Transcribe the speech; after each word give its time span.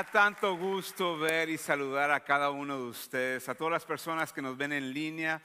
Da 0.00 0.04
tanto 0.04 0.56
gusto 0.56 1.18
ver 1.18 1.50
y 1.50 1.58
saludar 1.58 2.10
a 2.10 2.20
cada 2.20 2.48
uno 2.48 2.74
de 2.74 2.84
ustedes, 2.84 3.46
a 3.50 3.54
todas 3.54 3.72
las 3.72 3.84
personas 3.84 4.32
que 4.32 4.40
nos 4.40 4.56
ven 4.56 4.72
en 4.72 4.94
línea. 4.94 5.42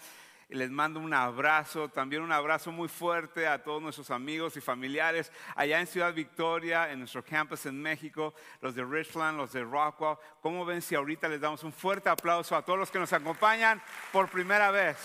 Les 0.47 0.71
mando 0.71 1.01
un 1.01 1.13
abrazo, 1.13 1.89
también 1.89 2.21
un 2.21 2.31
abrazo 2.31 2.71
muy 2.71 2.87
fuerte 2.87 3.47
a 3.49 3.61
todos 3.61 3.81
nuestros 3.81 4.11
amigos 4.11 4.55
y 4.55 4.61
familiares 4.61 5.29
allá 5.57 5.81
en 5.81 5.87
Ciudad 5.87 6.13
Victoria, 6.13 6.89
en 6.89 6.99
nuestro 6.99 7.21
campus 7.21 7.65
en 7.65 7.81
México, 7.81 8.33
los 8.61 8.73
de 8.75 8.85
Richland, 8.85 9.37
los 9.37 9.51
de 9.51 9.61
Rockwell. 9.61 10.15
¿Cómo 10.39 10.63
ven 10.63 10.81
si 10.81 10.95
ahorita 10.95 11.27
les 11.27 11.41
damos 11.41 11.61
un 11.65 11.73
fuerte 11.73 12.07
aplauso 12.07 12.55
a 12.55 12.61
todos 12.61 12.79
los 12.79 12.89
que 12.89 12.99
nos 12.99 13.11
acompañan 13.11 13.81
por 14.13 14.29
primera 14.29 14.71
vez? 14.71 14.95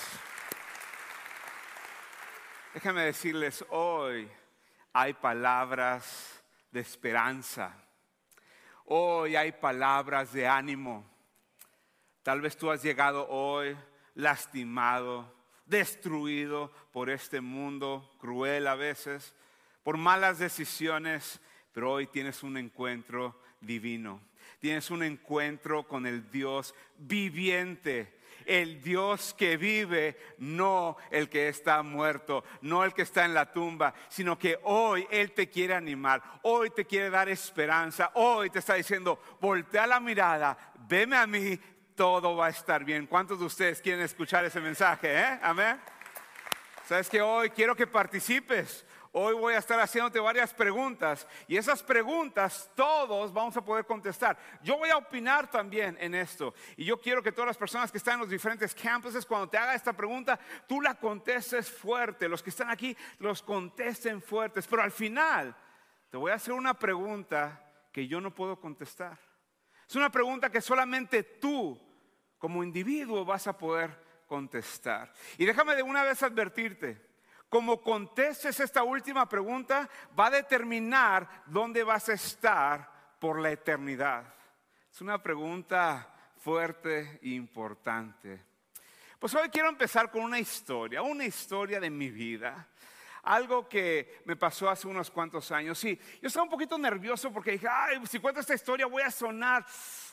Déjenme 2.72 3.02
decirles, 3.02 3.64
hoy 3.70 4.30
hay 4.92 5.12
palabras 5.14 6.41
de 6.70 6.78
esperanza 6.78 7.74
Hoy 8.92 9.36
hay 9.36 9.52
palabras 9.52 10.33
de 10.33 10.48
ánimo. 10.48 11.08
Tal 12.24 12.41
vez 12.41 12.56
tú 12.56 12.72
has 12.72 12.83
llegado 12.83 13.28
hoy 13.28 13.77
lastimado, 14.16 15.32
destruido 15.64 16.72
por 16.91 17.08
este 17.08 17.41
mundo 17.41 18.10
cruel 18.19 18.66
a 18.66 18.74
veces, 18.74 19.32
por 19.84 19.97
malas 19.97 20.41
decisiones, 20.41 21.41
pero 21.70 21.92
hoy 21.92 22.08
tienes 22.08 22.42
un 22.42 22.56
encuentro 22.56 23.41
divino. 23.60 24.20
Tienes 24.58 24.91
un 24.91 25.04
encuentro 25.04 25.86
con 25.86 26.04
el 26.04 26.28
Dios 26.32 26.75
viviente 26.98 28.19
el 28.46 28.83
Dios 28.83 29.34
que 29.34 29.56
vive, 29.56 30.16
no 30.38 30.96
el 31.10 31.28
que 31.28 31.48
está 31.48 31.83
muerto, 31.83 32.44
no 32.62 32.84
el 32.84 32.94
que 32.94 33.02
está 33.02 33.24
en 33.24 33.34
la 33.34 33.52
tumba, 33.52 33.94
sino 34.08 34.38
que 34.38 34.58
hoy 34.64 35.06
Él 35.10 35.32
te 35.32 35.48
quiere 35.48 35.74
animar, 35.74 36.22
hoy 36.42 36.70
te 36.70 36.84
quiere 36.84 37.10
dar 37.10 37.28
esperanza, 37.28 38.10
hoy 38.14 38.50
te 38.50 38.60
está 38.60 38.74
diciendo, 38.74 39.20
voltea 39.41 39.86
la 39.86 40.00
mirada, 40.00 40.56
veme 40.88 41.16
a 41.16 41.27
mí, 41.27 41.58
todo 41.94 42.36
va 42.36 42.47
a 42.47 42.50
estar 42.50 42.84
bien. 42.84 43.06
¿Cuántos 43.06 43.38
de 43.38 43.44
ustedes 43.44 43.82
quieren 43.82 44.02
escuchar 44.02 44.44
ese 44.44 44.60
mensaje? 44.60 45.19
Eh? 45.19 45.38
Amén. 45.42 45.78
Sabes 46.88 47.08
que 47.08 47.20
hoy 47.20 47.50
quiero 47.50 47.77
que 47.77 47.86
participes. 47.86 48.84
Hoy 49.12 49.34
voy 49.34 49.55
a 49.55 49.58
estar 49.58 49.80
haciéndote 49.80 50.20
varias 50.20 50.55
preguntas 50.55 51.27
y 51.48 51.56
esas 51.56 51.83
preguntas 51.83 52.70
todos 52.77 53.33
vamos 53.33 53.56
a 53.56 53.64
poder 53.64 53.84
contestar. 53.84 54.39
Yo 54.62 54.78
voy 54.78 54.91
a 54.91 54.98
opinar 54.98 55.50
también 55.50 55.97
en 56.00 56.14
esto 56.14 56.55
y 56.77 56.84
yo 56.84 57.00
quiero 57.00 57.20
que 57.20 57.33
todas 57.33 57.48
las 57.48 57.56
personas 57.56 57.91
que 57.91 57.98
están 57.98 58.14
en 58.14 58.20
los 58.20 58.31
diferentes 58.31 58.72
campuses, 58.72 59.27
cuando 59.27 59.48
te 59.48 59.58
haga 59.58 59.75
esta 59.75 59.92
pregunta, 59.92 60.38
tú 60.69 60.81
la 60.81 60.94
contestes 60.94 61.69
fuerte. 61.69 62.28
Los 62.28 62.41
que 62.41 62.50
están 62.50 62.70
aquí 62.70 62.97
los 63.19 63.42
contesten 63.42 64.22
fuertes, 64.22 64.69
pero 64.69 64.83
al 64.83 64.92
final 64.92 65.56
te 66.08 66.16
voy 66.16 66.31
a 66.31 66.36
hacer 66.36 66.55
una 66.55 66.75
pregunta 66.75 67.69
que 67.92 68.06
yo 68.06 68.20
no 68.20 68.33
puedo 68.33 68.61
contestar. 68.61 69.19
Es 69.88 69.97
una 69.97 70.12
pregunta 70.12 70.50
que 70.50 70.61
solamente 70.61 71.25
tú 71.25 71.77
como 72.38 72.62
individuo 72.62 73.25
vas 73.25 73.48
a 73.48 73.58
poder 73.58 74.25
contestar. 74.28 75.12
Y 75.37 75.47
déjame 75.47 75.75
de 75.75 75.82
una 75.82 76.04
vez 76.04 76.22
advertirte 76.22 77.09
como 77.50 77.83
contestes 77.83 78.61
esta 78.61 78.84
última 78.84 79.28
pregunta, 79.28 79.91
va 80.19 80.28
a 80.28 80.31
determinar 80.31 81.28
dónde 81.47 81.83
vas 81.83 82.09
a 82.09 82.15
estar 82.15 82.88
por 83.19 83.41
la 83.41 83.50
eternidad. 83.50 84.33
Es 84.91 85.00
una 85.00 85.21
pregunta 85.21 86.15
fuerte 86.39 87.19
e 87.22 87.31
importante. 87.31 88.44
Pues 89.19 89.34
hoy 89.34 89.49
quiero 89.50 89.69
empezar 89.69 90.10
con 90.12 90.22
una 90.22 90.39
historia, 90.39 91.03
una 91.03 91.25
historia 91.25 91.81
de 91.81 91.91
mi 91.91 92.09
vida. 92.10 92.69
Algo 93.25 93.69
que 93.69 94.22
me 94.25 94.37
pasó 94.37 94.71
hace 94.71 94.87
unos 94.87 95.10
cuantos 95.10 95.50
años. 95.50 95.77
Sí, 95.77 96.00
yo 96.22 96.28
estaba 96.28 96.44
un 96.44 96.50
poquito 96.50 96.78
nervioso 96.78 97.33
porque 97.33 97.50
dije, 97.50 97.69
ay, 97.69 98.00
si 98.06 98.21
cuento 98.21 98.41
esta 98.41 98.55
historia 98.55 98.87
voy 98.87 99.03
a 99.03 99.10
sonar, 99.10 99.66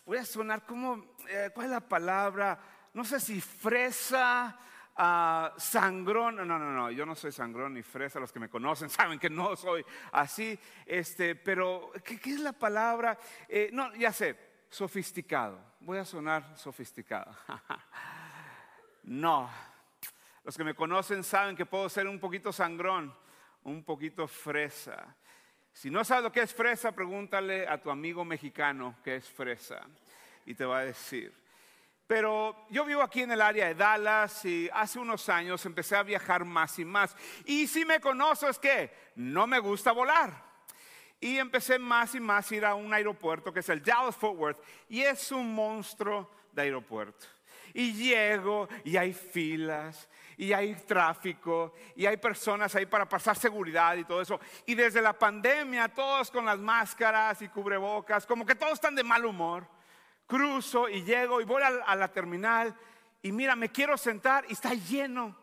voy 0.05 0.17
a 0.17 0.25
sonar 0.25 0.65
como, 0.65 1.15
eh, 1.29 1.51
¿cuál 1.53 1.67
es 1.67 1.71
la 1.71 1.87
palabra? 1.87 2.59
No 2.93 3.05
sé 3.05 3.19
si 3.19 3.39
fresa, 3.39 4.59
Ah, 4.99 5.53
sangrón, 5.57 6.37
no, 6.37 6.45
no, 6.45 6.57
no, 6.57 6.89
yo 6.89 7.05
no 7.05 7.13
soy 7.13 7.31
sangrón 7.31 7.75
ni 7.75 7.83
fresa, 7.83 8.19
los 8.19 8.31
que 8.31 8.39
me 8.39 8.49
conocen 8.49 8.89
saben 8.89 9.19
que 9.19 9.29
no 9.29 9.55
soy 9.55 9.85
así, 10.11 10.57
este, 10.87 11.35
pero 11.35 11.91
¿qué, 12.03 12.19
es 12.23 12.39
la 12.39 12.53
palabra? 12.53 13.15
Eh, 13.47 13.69
no, 13.71 13.93
ya 13.93 14.11
sé, 14.11 14.35
sofisticado, 14.69 15.59
voy 15.81 15.99
a 15.99 16.05
sonar 16.05 16.57
sofisticado. 16.57 17.31
no, 19.03 19.47
los 20.43 20.57
que 20.57 20.63
me 20.63 20.73
conocen 20.73 21.23
saben 21.23 21.55
que 21.55 21.67
puedo 21.67 21.87
ser 21.89 22.07
un 22.07 22.19
poquito 22.19 22.51
sangrón, 22.51 23.15
un 23.65 23.83
poquito 23.83 24.27
fresa. 24.27 25.15
Si 25.71 25.91
no 25.91 26.03
sabes 26.03 26.23
lo 26.23 26.31
que 26.31 26.41
es 26.41 26.55
fresa, 26.55 26.91
pregúntale 26.91 27.67
a 27.67 27.79
tu 27.79 27.91
amigo 27.91 28.25
mexicano 28.25 28.95
qué 29.03 29.17
es 29.17 29.29
fresa 29.29 29.85
y 30.43 30.55
te 30.55 30.65
va 30.65 30.79
a 30.79 30.85
decir. 30.85 31.46
Pero 32.07 32.55
yo 32.69 32.85
vivo 32.85 33.01
aquí 33.01 33.21
en 33.21 33.31
el 33.33 33.41
área 33.41 33.67
de 33.67 33.75
Dallas 33.75 34.45
y 34.45 34.69
hace 34.73 34.97
unos 34.97 35.27
años 35.27 35.65
empecé 35.65 35.97
a 35.97 36.03
viajar 36.03 36.45
más 36.45 36.79
y 36.79 36.85
más. 36.85 37.13
Y 37.43 37.67
si 37.67 37.83
me 37.83 37.99
conoces 37.99 38.57
que 38.57 38.91
no 39.15 39.45
me 39.45 39.59
gusta 39.59 39.91
volar. 39.91 40.47
Y 41.19 41.37
empecé 41.37 41.77
más 41.77 42.15
y 42.15 42.21
más 42.21 42.49
a 42.49 42.55
ir 42.55 42.65
a 42.65 42.75
un 42.75 42.93
aeropuerto 42.93 43.51
que 43.51 43.59
es 43.59 43.69
el 43.69 43.83
Dallas 43.83 44.15
Fort 44.15 44.37
Worth 44.37 44.63
y 44.87 45.01
es 45.01 45.31
un 45.31 45.53
monstruo 45.53 46.31
de 46.53 46.61
aeropuerto. 46.61 47.25
Y 47.73 47.91
llego 47.91 48.69
y 48.85 48.95
hay 48.95 49.13
filas 49.13 50.07
y 50.37 50.53
hay 50.53 50.75
tráfico 50.75 51.73
y 51.95 52.05
hay 52.05 52.15
personas 52.17 52.73
ahí 52.75 52.85
para 52.85 53.09
pasar 53.09 53.35
seguridad 53.35 53.97
y 53.97 54.05
todo 54.05 54.21
eso. 54.21 54.39
Y 54.65 54.75
desde 54.75 55.01
la 55.01 55.11
pandemia 55.11 55.89
todos 55.89 56.31
con 56.31 56.45
las 56.45 56.59
máscaras 56.59 57.41
y 57.41 57.49
cubrebocas, 57.49 58.25
como 58.25 58.45
que 58.45 58.55
todos 58.55 58.73
están 58.73 58.95
de 58.95 59.03
mal 59.03 59.25
humor 59.25 59.67
cruzo 60.27 60.89
y 60.89 61.03
llego 61.03 61.41
y 61.41 61.45
voy 61.45 61.63
a, 61.63 61.95
la 61.95 62.07
terminal 62.09 62.75
y 63.21 63.31
mira, 63.31 63.55
me 63.55 63.69
quiero 63.69 63.97
sentar 63.97 64.45
y 64.47 64.53
está 64.53 64.73
lleno. 64.73 65.35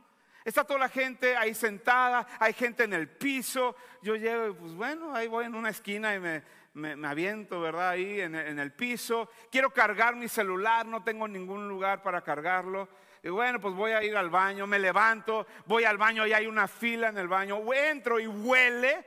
Está 0.45 0.62
toda 0.62 0.78
la 0.78 0.89
gente 0.91 1.37
ahí 1.37 1.55
sentada, 1.55 2.27
hay 2.39 2.53
gente 2.53 2.84
en 2.84 2.93
el 2.93 3.09
piso. 3.09 3.75
Yo 4.03 4.15
llego 4.15 4.49
y 4.49 4.53
pues 4.53 4.75
bueno, 4.75 5.15
ahí 5.15 5.27
voy 5.27 5.47
en 5.47 5.55
una 5.55 5.71
esquina 5.71 6.15
y 6.15 6.21
me, 6.21 6.43
me, 6.75 7.09
aviento, 7.09 7.61
¿verdad? 7.61 7.91
Ahí 7.91 8.21
en, 8.21 8.34
en, 8.34 8.59
el 8.59 8.71
piso. 8.72 9.31
Quiero 9.50 9.71
cargar 9.71 10.17
mi 10.17 10.28
celular, 10.28 10.84
no 10.84 11.03
tengo 11.03 11.27
ningún 11.27 11.66
lugar 11.66 12.03
para 12.03 12.21
cargarlo. 12.21 12.91
Y 13.22 13.31
bueno, 13.31 13.59
pues 13.59 13.75
voy 13.75 13.93
a 13.93 14.05
ir 14.05 14.15
al 14.19 14.28
baño, 14.28 14.66
me 14.66 14.78
levanto, 14.78 15.47
voy 15.65 15.84
al 15.84 15.97
baño 15.97 16.27
y 16.27 16.34
hay 16.34 16.47
una 16.47 16.69
fila 16.69 17.09
en 17.09 17.16
el 17.16 17.27
baño. 17.27 17.72
Entro 17.72 18.21
y 18.21 18.27
huele. 18.27 19.06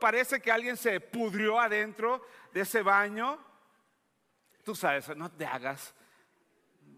parece 0.00 0.40
que 0.40 0.50
alguien 0.50 0.78
se 0.78 1.00
pudrió 1.00 1.60
adentro 1.60 2.24
de 2.54 2.62
ese 2.62 2.80
baño. 2.80 3.51
Tú 4.64 4.74
sabes, 4.74 5.14
no 5.16 5.30
te 5.30 5.46
hagas. 5.46 5.94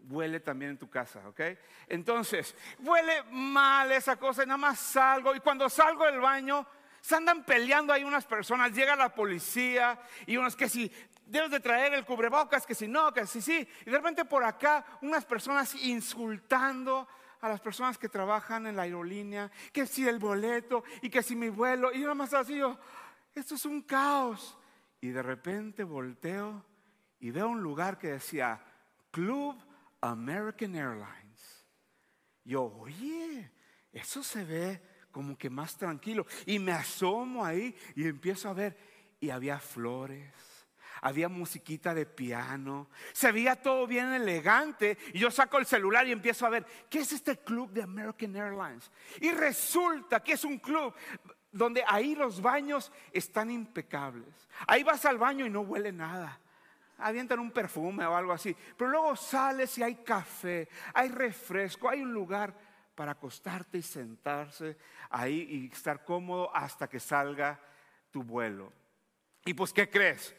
Huele 0.09 0.41
también 0.41 0.73
en 0.73 0.79
tu 0.79 0.91
casa, 0.91 1.27
¿ok? 1.29 1.41
Entonces, 1.89 2.55
huele 2.81 3.23
mal 3.31 3.91
esa 3.93 4.17
cosa 4.17 4.43
y 4.43 4.47
nada 4.47 4.59
más 4.59 4.79
salgo. 4.79 5.35
Y 5.35 5.41
cuando 5.41 5.69
salgo 5.71 6.05
del 6.05 6.21
baño, 6.21 6.67
se 7.01 7.17
andan 7.17 7.45
peleando 7.45 7.93
ahí 7.93 8.05
unas 8.05 8.27
personas. 8.27 8.73
Llega 8.73 8.97
la 8.97 9.15
policía 9.15 9.99
y 10.27 10.37
unos 10.37 10.57
que 10.57 10.69
si 10.69 10.93
debes 11.27 11.51
de 11.51 11.61
traer 11.61 11.95
el 11.95 12.05
cubrebocas, 12.05 12.67
que 12.67 12.75
si 12.75 12.87
no, 12.87 13.13
que 13.13 13.27
si 13.27 13.41
sí. 13.41 13.67
Y 13.87 13.91
de 13.91 13.97
repente 13.97 14.25
por 14.25 14.45
acá, 14.45 14.85
unas 15.01 15.25
personas 15.25 15.75
insultando 15.75 17.09
a 17.41 17.49
las 17.49 17.61
personas 17.61 17.99
que 17.99 18.09
trabajan 18.09 18.67
en 18.67 18.77
la 18.77 18.83
aerolínea, 18.83 19.51
que 19.73 19.87
si 19.87 20.09
el 20.09 20.19
boleto 20.19 20.85
y 21.03 21.11
que 21.11 21.23
si 21.23 21.37
mi 21.37 21.49
vuelo. 21.49 21.93
Y 21.93 21.97
yo 21.97 22.05
nada 22.05 22.15
más 22.15 22.33
así, 22.35 22.57
yo, 22.57 22.79
esto 23.35 23.55
es 23.55 23.65
un 23.65 23.83
caos. 23.83 24.57
Y 25.01 25.09
de 25.09 25.23
repente 25.23 25.85
volteo 25.85 26.65
y 27.19 27.31
veo 27.31 27.49
un 27.49 27.63
lugar 27.63 27.99
que 27.99 28.09
decía 28.09 28.61
Club 29.11 29.57
American 30.01 30.75
Airlines. 30.75 31.67
Yo, 32.45 32.65
oye, 32.65 33.51
eso 33.93 34.23
se 34.23 34.45
ve 34.45 34.83
como 35.11 35.39
que 35.39 35.49
más 35.49 35.77
tranquilo. 35.77 36.27
Y 36.45 36.59
me 36.59 36.73
asomo 36.73 37.45
ahí 37.45 37.75
y 37.95 38.07
empiezo 38.07 38.49
a 38.49 38.53
ver. 38.53 38.77
Y 39.21 39.31
había 39.31 39.59
flores, 39.59 40.35
había 41.01 41.31
musiquita 41.31 41.95
de 41.95 42.05
piano, 42.05 42.91
se 43.13 43.33
veía 43.33 43.57
todo 43.57 43.87
bien 43.87 44.13
elegante. 44.13 44.99
Y 45.15 45.21
yo 45.21 45.31
saco 45.31 45.59
el 45.59 45.65
celular 45.65 46.07
y 46.07 46.13
empiezo 46.13 46.45
a 46.45 46.51
ver, 46.51 46.67
¿qué 46.91 46.99
es 46.99 47.13
este 47.13 47.39
club 47.39 47.71
de 47.71 47.85
American 47.85 48.37
Airlines? 48.37 48.91
Y 49.21 49.31
resulta 49.31 50.23
que 50.23 50.33
es 50.33 50.45
un 50.45 50.59
club 50.59 50.93
donde 51.51 51.83
ahí 51.87 52.15
los 52.15 52.43
baños 52.43 52.93
están 53.13 53.51
impecables. 53.51 54.35
Ahí 54.67 54.83
vas 54.83 55.05
al 55.07 55.17
baño 55.17 55.47
y 55.47 55.51
no 55.51 55.63
huele 55.63 55.93
nada 55.93 56.41
avientan 56.99 57.39
un 57.39 57.51
perfume 57.51 58.05
o 58.07 58.17
algo 58.17 58.33
así. 58.33 58.57
Pero 58.77 58.91
luego 58.91 59.17
sales 59.17 59.77
y 59.79 59.83
hay 59.83 59.97
café, 59.97 60.69
hay 60.93 61.09
refresco, 61.09 61.89
hay 61.89 62.03
un 62.03 62.13
lugar 62.13 62.55
para 62.95 63.13
acostarte 63.13 63.79
y 63.79 63.83
sentarse 63.83 64.77
ahí 65.11 65.47
y 65.51 65.73
estar 65.73 66.05
cómodo 66.05 66.55
hasta 66.55 66.89
que 66.89 67.01
salga 67.01 67.61
tu 68.11 68.23
vuelo. 68.23 68.73
Y 69.45 69.55
pues, 69.55 69.73
¿qué 69.73 69.91
crees? 69.91 70.35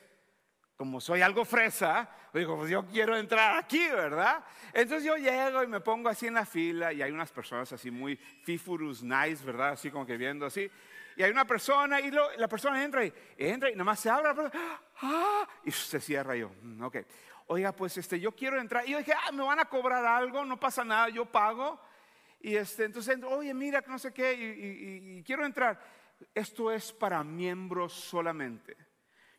Como 0.77 0.99
soy 0.99 1.21
algo 1.21 1.45
fresa, 1.45 2.09
digo, 2.33 2.57
pues 2.57 2.69
yo 2.69 2.85
quiero 2.85 3.15
entrar 3.15 3.57
aquí, 3.57 3.87
¿verdad? 3.87 4.43
Entonces 4.73 5.05
yo 5.05 5.15
llego 5.15 5.63
y 5.63 5.67
me 5.67 5.79
pongo 5.79 6.09
así 6.09 6.27
en 6.27 6.33
la 6.33 6.45
fila 6.45 6.91
y 6.91 7.01
hay 7.01 7.11
unas 7.11 7.31
personas 7.31 7.71
así 7.71 7.91
muy 7.91 8.17
fifurus 8.17 9.01
nice, 9.01 9.45
¿verdad? 9.45 9.69
Así 9.69 9.89
como 9.89 10.05
que 10.05 10.17
viendo 10.17 10.45
así. 10.45 10.69
Y 11.15 11.23
hay 11.23 11.31
una 11.31 11.45
persona 11.45 11.99
y 11.99 12.11
la 12.11 12.47
persona 12.47 12.83
entra 12.83 13.05
y 13.05 13.13
entra 13.37 13.69
y 13.69 13.73
nada 13.73 13.83
más 13.83 13.99
se 13.99 14.09
abre 14.09 14.29
¡ah! 15.01 15.47
y 15.63 15.71
se 15.71 15.99
cierra 15.99 16.35
yo. 16.35 16.51
Mm, 16.61 16.83
ok. 16.83 16.97
Oiga, 17.47 17.71
pues 17.71 17.97
este, 17.97 18.19
yo 18.19 18.31
quiero 18.31 18.59
entrar. 18.59 18.87
Y 18.87 18.91
yo 18.91 18.97
dije, 18.97 19.13
ah, 19.13 19.31
me 19.31 19.43
van 19.43 19.59
a 19.59 19.65
cobrar 19.65 20.03
algo, 20.05 20.43
no 20.45 20.59
pasa 20.59 20.83
nada, 20.83 21.09
yo 21.09 21.25
pago. 21.25 21.79
Y 22.39 22.55
este, 22.55 22.85
entonces, 22.85 23.17
oye, 23.23 23.53
mira, 23.53 23.83
no 23.87 23.99
sé 23.99 24.13
qué, 24.13 24.33
y, 24.33 25.23
quiero 25.23 25.45
entrar. 25.45 25.79
Esto 26.33 26.71
es 26.71 26.91
para 26.91 27.23
miembros 27.23 27.93
solamente. 27.93 28.75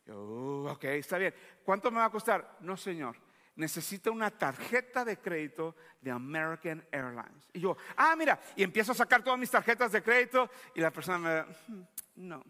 Yo, 0.06 0.16
oh, 0.16 0.72
ok, 0.72 0.84
está 0.84 1.18
bien. 1.18 1.34
¿Cuánto 1.64 1.90
me 1.90 1.98
va 1.98 2.06
a 2.06 2.10
costar? 2.10 2.58
No, 2.60 2.76
señor 2.76 3.25
necesita 3.56 4.10
una 4.10 4.30
tarjeta 4.30 5.04
de 5.04 5.18
crédito 5.18 5.74
de 6.00 6.10
American 6.10 6.86
Airlines. 6.92 7.48
Y 7.52 7.60
yo, 7.60 7.76
ah, 7.96 8.14
mira, 8.16 8.38
y 8.54 8.62
empiezo 8.62 8.92
a 8.92 8.94
sacar 8.94 9.24
todas 9.24 9.38
mis 9.38 9.50
tarjetas 9.50 9.90
de 9.92 10.02
crédito 10.02 10.48
y 10.74 10.80
la 10.80 10.90
persona 10.90 11.18
me, 11.18 11.42
hmm, 11.42 11.82
no. 12.16 12.44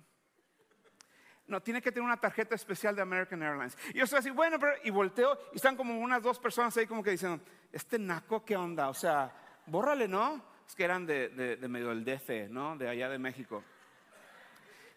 No, 1.46 1.62
tiene 1.62 1.80
que 1.80 1.92
tener 1.92 2.04
una 2.04 2.16
tarjeta 2.16 2.56
especial 2.56 2.96
de 2.96 3.02
American 3.02 3.40
Airlines. 3.40 3.78
Y 3.94 3.98
yo 3.98 4.04
estoy 4.04 4.18
así, 4.18 4.30
bueno, 4.30 4.58
pero, 4.58 4.72
y 4.82 4.90
volteo 4.90 5.38
y 5.52 5.56
están 5.56 5.76
como 5.76 5.96
unas 5.98 6.20
dos 6.20 6.40
personas 6.40 6.76
ahí 6.76 6.88
como 6.88 7.04
que 7.04 7.12
dicen, 7.12 7.40
este 7.70 8.00
naco, 8.00 8.44
¿qué 8.44 8.56
onda? 8.56 8.88
O 8.88 8.94
sea, 8.94 9.32
bórrale, 9.66 10.08
¿no? 10.08 10.44
Es 10.66 10.74
que 10.74 10.82
eran 10.82 11.06
de, 11.06 11.28
de 11.28 11.68
medio 11.68 11.90
del 11.90 12.04
DF, 12.04 12.50
¿no? 12.50 12.76
De 12.76 12.88
allá 12.88 13.08
de 13.08 13.18
México. 13.18 13.62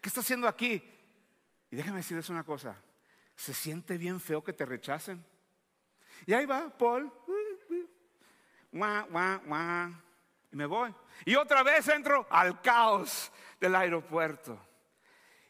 ¿Qué 0.00 0.08
está 0.08 0.22
haciendo 0.22 0.48
aquí? 0.48 0.82
Y 1.70 1.76
déjame 1.76 1.98
decirles 1.98 2.28
una 2.30 2.42
cosa, 2.42 2.76
se 3.36 3.54
siente 3.54 3.96
bien 3.96 4.18
feo 4.18 4.42
que 4.42 4.52
te 4.52 4.66
rechacen. 4.66 5.24
Y 6.26 6.32
ahí 6.32 6.46
va 6.46 6.68
Paul. 6.76 7.10
Y 10.52 10.56
me 10.56 10.66
voy. 10.66 10.94
Y 11.24 11.36
otra 11.36 11.62
vez 11.62 11.88
entro 11.88 12.26
al 12.30 12.60
caos 12.60 13.32
del 13.60 13.74
aeropuerto. 13.74 14.58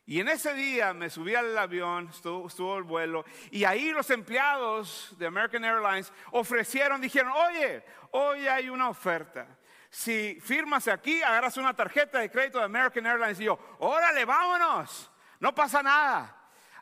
Y 0.06 0.20
en 0.20 0.28
ese 0.28 0.52
día 0.54 0.92
me 0.92 1.08
subí 1.08 1.36
al 1.36 1.56
avión, 1.56 2.08
estuvo, 2.08 2.48
estuvo, 2.48 2.76
el 2.76 2.82
vuelo, 2.82 3.24
y 3.52 3.62
ahí 3.62 3.92
los 3.92 4.10
empleados 4.10 5.14
de 5.16 5.26
American 5.26 5.64
Airlines 5.64 6.12
ofrecieron, 6.32 7.00
dijeron, 7.00 7.32
oye, 7.32 7.84
hoy 8.10 8.48
hay 8.48 8.68
una 8.68 8.88
oferta. 8.88 9.46
Si 9.88 10.36
firmas 10.40 10.88
aquí, 10.88 11.22
agarras 11.22 11.56
una 11.58 11.74
tarjeta 11.74 12.18
de 12.18 12.28
crédito 12.28 12.58
de 12.58 12.64
American 12.64 13.06
Airlines 13.06 13.38
y 13.38 13.44
yo, 13.44 13.56
órale, 13.78 14.24
vámonos, 14.24 15.12
no 15.38 15.54
pasa 15.54 15.80
nada. 15.80 16.39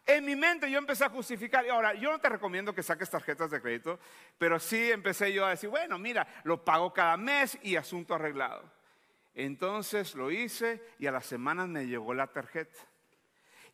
En 0.08 0.24
mi 0.24 0.34
mente 0.34 0.70
yo 0.70 0.78
empecé 0.78 1.04
a 1.04 1.10
justificar. 1.10 1.66
Y 1.66 1.68
ahora, 1.68 1.92
yo 1.92 2.10
no 2.10 2.18
te 2.18 2.30
recomiendo 2.30 2.74
que 2.74 2.82
saques 2.82 3.10
tarjetas 3.10 3.50
de 3.50 3.60
crédito, 3.60 4.00
pero 4.38 4.58
sí 4.58 4.90
empecé 4.90 5.30
yo 5.34 5.44
a 5.44 5.50
decir, 5.50 5.68
bueno, 5.68 5.98
mira, 5.98 6.26
lo 6.44 6.64
pago 6.64 6.94
cada 6.94 7.18
mes 7.18 7.58
y 7.62 7.76
asunto 7.76 8.14
arreglado. 8.14 8.62
Entonces 9.34 10.14
lo 10.14 10.30
hice 10.30 10.82
y 10.98 11.06
a 11.06 11.12
las 11.12 11.26
semanas 11.26 11.68
me 11.68 11.86
llegó 11.86 12.14
la 12.14 12.26
tarjeta. 12.26 12.78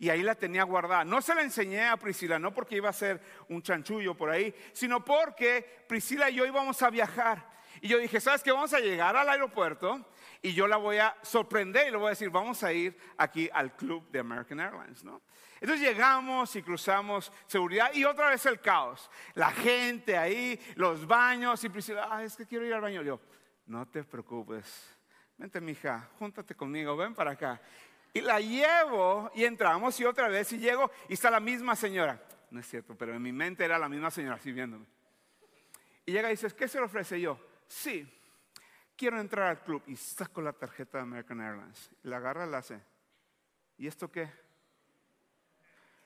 Y 0.00 0.10
ahí 0.10 0.24
la 0.24 0.34
tenía 0.34 0.64
guardada. 0.64 1.04
No 1.04 1.22
se 1.22 1.36
la 1.36 1.42
enseñé 1.42 1.86
a 1.86 1.96
Priscila, 1.96 2.40
no 2.40 2.52
porque 2.52 2.74
iba 2.74 2.88
a 2.88 2.92
ser 2.92 3.20
un 3.48 3.62
chanchullo 3.62 4.16
por 4.16 4.28
ahí, 4.28 4.52
sino 4.72 5.04
porque 5.04 5.84
Priscila 5.86 6.30
y 6.30 6.34
yo 6.34 6.46
íbamos 6.46 6.82
a 6.82 6.90
viajar. 6.90 7.48
Y 7.80 7.86
yo 7.86 7.98
dije, 7.98 8.20
¿sabes 8.20 8.42
qué? 8.42 8.50
Vamos 8.50 8.74
a 8.74 8.80
llegar 8.80 9.16
al 9.16 9.28
aeropuerto 9.28 10.04
y 10.44 10.52
yo 10.52 10.66
la 10.66 10.76
voy 10.76 10.98
a 10.98 11.16
sorprender 11.22 11.88
y 11.88 11.90
le 11.90 11.96
voy 11.96 12.08
a 12.08 12.10
decir, 12.10 12.28
vamos 12.28 12.62
a 12.62 12.70
ir 12.70 12.94
aquí 13.16 13.48
al 13.50 13.74
club 13.74 14.10
de 14.10 14.18
American 14.18 14.60
Airlines, 14.60 15.02
¿no? 15.02 15.22
Entonces 15.58 15.80
llegamos 15.80 16.54
y 16.54 16.62
cruzamos 16.62 17.32
seguridad 17.46 17.94
y 17.94 18.04
otra 18.04 18.28
vez 18.28 18.44
el 18.44 18.60
caos. 18.60 19.10
La 19.32 19.50
gente 19.50 20.18
ahí, 20.18 20.60
los 20.76 21.06
baños 21.06 21.64
y 21.64 21.70
Priscila, 21.70 22.08
ah, 22.10 22.22
es 22.22 22.36
que 22.36 22.44
quiero 22.44 22.66
ir 22.66 22.74
al 22.74 22.82
baño. 22.82 23.00
Yo, 23.00 23.18
no 23.64 23.88
te 23.88 24.04
preocupes, 24.04 24.94
vente 25.38 25.62
mija, 25.62 26.10
júntate 26.18 26.54
conmigo, 26.54 26.94
ven 26.94 27.14
para 27.14 27.30
acá. 27.30 27.58
Y 28.12 28.20
la 28.20 28.38
llevo 28.38 29.30
y 29.34 29.44
entramos 29.44 29.98
y 29.98 30.04
otra 30.04 30.28
vez 30.28 30.52
y 30.52 30.58
llego 30.58 30.90
y 31.08 31.14
está 31.14 31.30
la 31.30 31.40
misma 31.40 31.74
señora. 31.74 32.22
No 32.50 32.60
es 32.60 32.68
cierto, 32.68 32.94
pero 32.94 33.14
en 33.14 33.22
mi 33.22 33.32
mente 33.32 33.64
era 33.64 33.78
la 33.78 33.88
misma 33.88 34.10
señora 34.10 34.34
así 34.34 34.52
viéndome. 34.52 34.84
Y 36.04 36.12
llega 36.12 36.28
y 36.28 36.32
dice, 36.32 36.54
¿qué 36.54 36.68
se 36.68 36.76
le 36.76 36.84
ofrece 36.84 37.18
yo? 37.18 37.38
Sí, 37.66 38.06
quiero 38.96 39.20
entrar 39.20 39.48
al 39.48 39.62
club 39.62 39.82
y 39.86 39.96
saco 39.96 40.40
la 40.40 40.52
tarjeta 40.52 40.98
de 40.98 41.02
American 41.02 41.40
Airlines. 41.40 41.90
La 42.02 42.18
agarra, 42.18 42.46
la 42.46 42.58
hace. 42.58 42.80
¿Y 43.76 43.86
esto 43.86 44.10
qué? 44.10 44.30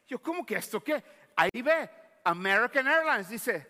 Yo, 0.06 0.20
¿cómo 0.22 0.44
que 0.44 0.56
esto 0.56 0.82
qué? 0.82 1.02
Ahí 1.36 1.62
ve, 1.62 1.90
American 2.24 2.86
Airlines 2.86 3.28
dice, 3.28 3.66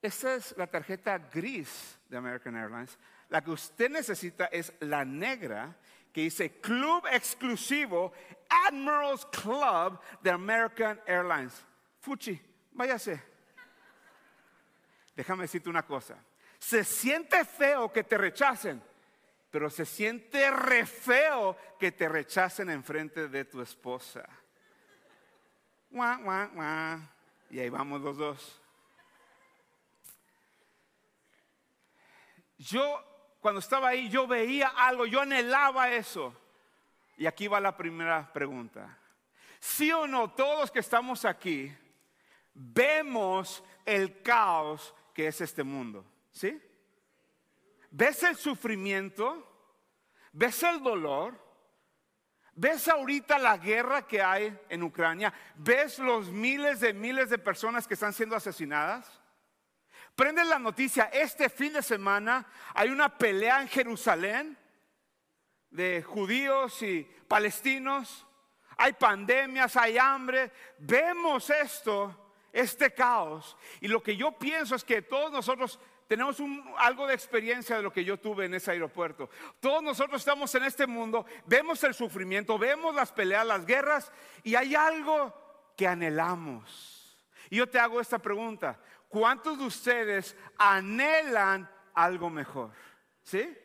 esta 0.00 0.34
es 0.34 0.56
la 0.56 0.66
tarjeta 0.66 1.18
gris 1.18 1.98
de 2.08 2.16
American 2.16 2.56
Airlines. 2.56 2.98
La 3.28 3.42
que 3.42 3.50
usted 3.50 3.90
necesita 3.90 4.46
es 4.46 4.72
la 4.80 5.04
negra 5.04 5.76
que 6.12 6.22
dice 6.22 6.60
Club 6.60 7.06
Exclusivo 7.10 8.12
Admirals 8.66 9.26
Club 9.26 9.98
de 10.20 10.30
American 10.30 11.00
Airlines. 11.06 11.64
Fuchi, 12.00 12.40
váyase. 12.72 13.22
Déjame 15.16 15.42
decirte 15.42 15.68
una 15.68 15.82
cosa. 15.82 16.16
Se 16.62 16.84
siente 16.84 17.44
feo 17.44 17.92
que 17.92 18.04
te 18.04 18.16
rechacen, 18.16 18.80
pero 19.50 19.68
se 19.68 19.84
siente 19.84 20.48
re 20.48 20.86
feo 20.86 21.56
que 21.76 21.90
te 21.90 22.08
rechacen 22.08 22.70
en 22.70 22.84
frente 22.84 23.26
de 23.26 23.44
tu 23.44 23.60
esposa. 23.60 24.24
Y 27.50 27.58
ahí 27.58 27.68
vamos 27.68 28.00
los 28.00 28.16
dos. 28.16 28.62
Yo, 32.58 33.36
cuando 33.40 33.58
estaba 33.58 33.88
ahí, 33.88 34.08
yo 34.08 34.28
veía 34.28 34.68
algo, 34.68 35.04
yo 35.04 35.20
anhelaba 35.20 35.90
eso. 35.90 36.32
Y 37.16 37.26
aquí 37.26 37.48
va 37.48 37.58
la 37.58 37.76
primera 37.76 38.32
pregunta. 38.32 38.98
¿Sí 39.58 39.90
o 39.90 40.06
no, 40.06 40.30
todos 40.30 40.70
que 40.70 40.78
estamos 40.78 41.24
aquí, 41.24 41.76
vemos 42.54 43.64
el 43.84 44.22
caos 44.22 44.94
que 45.12 45.26
es 45.26 45.40
este 45.40 45.64
mundo? 45.64 46.11
¿Sí? 46.32 46.60
¿Ves 47.90 48.22
el 48.22 48.36
sufrimiento? 48.36 49.48
¿Ves 50.32 50.62
el 50.62 50.82
dolor? 50.82 51.38
¿Ves 52.54 52.88
ahorita 52.88 53.38
la 53.38 53.56
guerra 53.56 54.06
que 54.06 54.22
hay 54.22 54.58
en 54.68 54.82
Ucrania? 54.82 55.32
¿Ves 55.56 55.98
los 55.98 56.30
miles 56.30 56.80
de 56.80 56.92
miles 56.92 57.30
de 57.30 57.38
personas 57.38 57.86
que 57.86 57.94
están 57.94 58.12
siendo 58.12 58.34
asesinadas? 58.34 59.20
Prende 60.14 60.44
la 60.44 60.58
noticia, 60.58 61.04
este 61.04 61.48
fin 61.48 61.72
de 61.72 61.82
semana 61.82 62.46
hay 62.74 62.90
una 62.90 63.16
pelea 63.16 63.62
en 63.62 63.68
Jerusalén 63.68 64.58
de 65.70 66.02
judíos 66.02 66.82
y 66.82 67.02
palestinos. 67.28 68.26
Hay 68.76 68.92
pandemias, 68.92 69.76
hay 69.76 69.96
hambre. 69.96 70.50
Vemos 70.78 71.48
esto, 71.50 72.34
este 72.52 72.92
caos. 72.92 73.56
Y 73.80 73.88
lo 73.88 74.02
que 74.02 74.16
yo 74.16 74.32
pienso 74.32 74.74
es 74.74 74.84
que 74.84 75.02
todos 75.02 75.32
nosotros 75.32 75.78
tenemos 76.12 76.36
algo 76.76 77.06
de 77.06 77.14
experiencia 77.14 77.76
de 77.76 77.82
lo 77.82 77.90
que 77.90 78.04
yo 78.04 78.20
tuve 78.20 78.44
en 78.44 78.52
ese 78.52 78.70
aeropuerto. 78.70 79.30
Todos 79.60 79.82
nosotros 79.82 80.20
estamos 80.20 80.54
en 80.54 80.64
este 80.64 80.86
mundo, 80.86 81.24
vemos 81.46 81.82
el 81.84 81.94
sufrimiento, 81.94 82.58
vemos 82.58 82.94
las 82.94 83.10
peleas, 83.10 83.46
las 83.46 83.64
guerras, 83.64 84.12
y 84.42 84.54
hay 84.54 84.74
algo 84.74 85.32
que 85.74 85.86
anhelamos. 85.88 87.16
Y 87.48 87.56
yo 87.56 87.66
te 87.66 87.78
hago 87.78 87.98
esta 87.98 88.18
pregunta, 88.18 88.78
¿cuántos 89.08 89.58
de 89.58 89.64
ustedes 89.64 90.36
anhelan 90.58 91.66
algo 91.94 92.28
mejor? 92.28 92.72
¿Sí? 93.22 93.56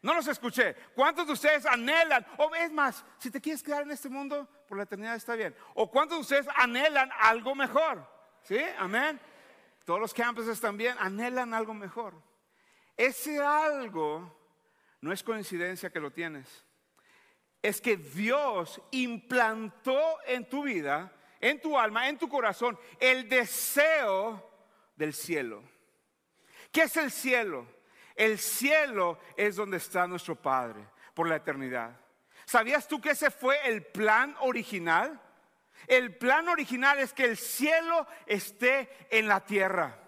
No 0.00 0.14
los 0.14 0.28
escuché. 0.28 0.76
¿Cuántos 0.94 1.26
de 1.26 1.32
ustedes 1.32 1.66
anhelan? 1.66 2.24
O 2.36 2.54
es 2.54 2.70
más, 2.70 3.04
si 3.18 3.28
te 3.28 3.40
quieres 3.40 3.60
quedar 3.60 3.82
en 3.82 3.90
este 3.90 4.08
mundo 4.08 4.48
por 4.68 4.78
la 4.78 4.84
eternidad 4.84 5.16
está 5.16 5.34
bien. 5.34 5.52
¿O 5.74 5.90
cuántos 5.90 6.18
de 6.18 6.20
ustedes 6.20 6.46
anhelan 6.54 7.10
algo 7.18 7.56
mejor? 7.56 8.08
¿Sí? 8.42 8.60
Amén. 8.78 9.20
Todos 9.88 10.00
los 10.00 10.12
campuses 10.12 10.60
también 10.60 10.94
anhelan 10.98 11.54
algo 11.54 11.72
mejor. 11.72 12.12
Ese 12.94 13.40
algo 13.40 14.38
no 15.00 15.14
es 15.14 15.22
coincidencia 15.22 15.88
que 15.88 15.98
lo 15.98 16.10
tienes. 16.10 16.46
Es 17.62 17.80
que 17.80 17.96
Dios 17.96 18.82
implantó 18.90 19.98
en 20.26 20.46
tu 20.46 20.64
vida, 20.64 21.10
en 21.40 21.58
tu 21.58 21.78
alma, 21.78 22.06
en 22.06 22.18
tu 22.18 22.28
corazón, 22.28 22.78
el 23.00 23.30
deseo 23.30 24.46
del 24.94 25.14
cielo. 25.14 25.62
¿Qué 26.70 26.82
es 26.82 26.96
el 26.98 27.10
cielo? 27.10 27.66
El 28.14 28.38
cielo 28.38 29.18
es 29.38 29.56
donde 29.56 29.78
está 29.78 30.06
nuestro 30.06 30.36
Padre 30.36 30.86
por 31.14 31.26
la 31.30 31.36
eternidad. 31.36 31.98
¿Sabías 32.44 32.86
tú 32.86 33.00
que 33.00 33.12
ese 33.12 33.30
fue 33.30 33.58
el 33.66 33.86
plan 33.86 34.36
original? 34.40 35.18
El 35.86 36.16
plan 36.16 36.48
original 36.48 36.98
es 36.98 37.12
que 37.12 37.24
el 37.24 37.36
cielo 37.36 38.06
esté 38.26 38.90
en 39.10 39.28
la 39.28 39.44
tierra. 39.44 39.98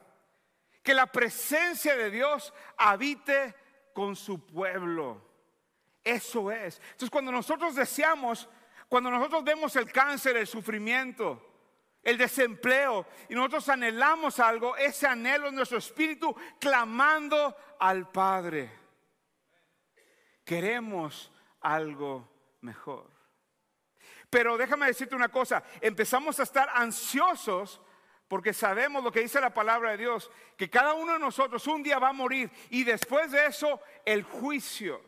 Que 0.83 0.95
la 0.95 1.07
presencia 1.07 1.97
de 1.97 2.11
Dios 2.11 2.53
habite 2.77 3.55
con 3.93 4.17
su 4.17 4.45
pueblo. 4.47 5.23
Eso 6.03 6.51
es. 6.51 6.81
Entonces 6.81 7.11
cuando 7.11 7.33
nosotros 7.33 7.75
deseamos, 7.75 8.49
cuando 8.89 9.11
nosotros 9.11 9.45
vemos 9.45 9.77
el 9.77 9.91
cáncer, 9.93 10.37
el 10.37 10.47
sufrimiento, 10.47 11.47
el 12.03 12.17
desempleo 12.17 13.07
y 13.29 13.35
nosotros 13.35 13.69
anhelamos 13.69 14.41
algo, 14.41 14.77
ese 14.77 15.07
anhelo 15.07 15.49
en 15.49 15.55
nuestro 15.55 15.79
espíritu 15.79 16.35
clamando 16.59 17.55
al 17.79 18.11
Padre. 18.11 18.71
Queremos 20.45 21.31
algo 21.61 22.29
mejor. 22.63 23.20
Pero 24.31 24.57
déjame 24.57 24.87
decirte 24.87 25.17
una 25.17 25.29
cosa, 25.29 25.63
empezamos 25.81 26.39
a 26.39 26.45
estar 26.45 26.71
ansiosos 26.73 27.81
porque 28.29 28.53
sabemos 28.53 29.03
lo 29.03 29.11
que 29.11 29.23
dice 29.23 29.41
la 29.41 29.53
palabra 29.53 29.91
de 29.91 29.97
Dios, 29.97 30.31
que 30.57 30.71
cada 30.71 30.95
uno 30.95 31.15
de 31.15 31.19
nosotros 31.19 31.67
un 31.67 31.83
día 31.83 31.99
va 31.99 32.11
a 32.11 32.13
morir 32.13 32.49
y 32.71 32.85
después 32.85 33.33
de 33.33 33.47
eso 33.47 33.81
el 34.05 34.23
juicio. 34.23 35.03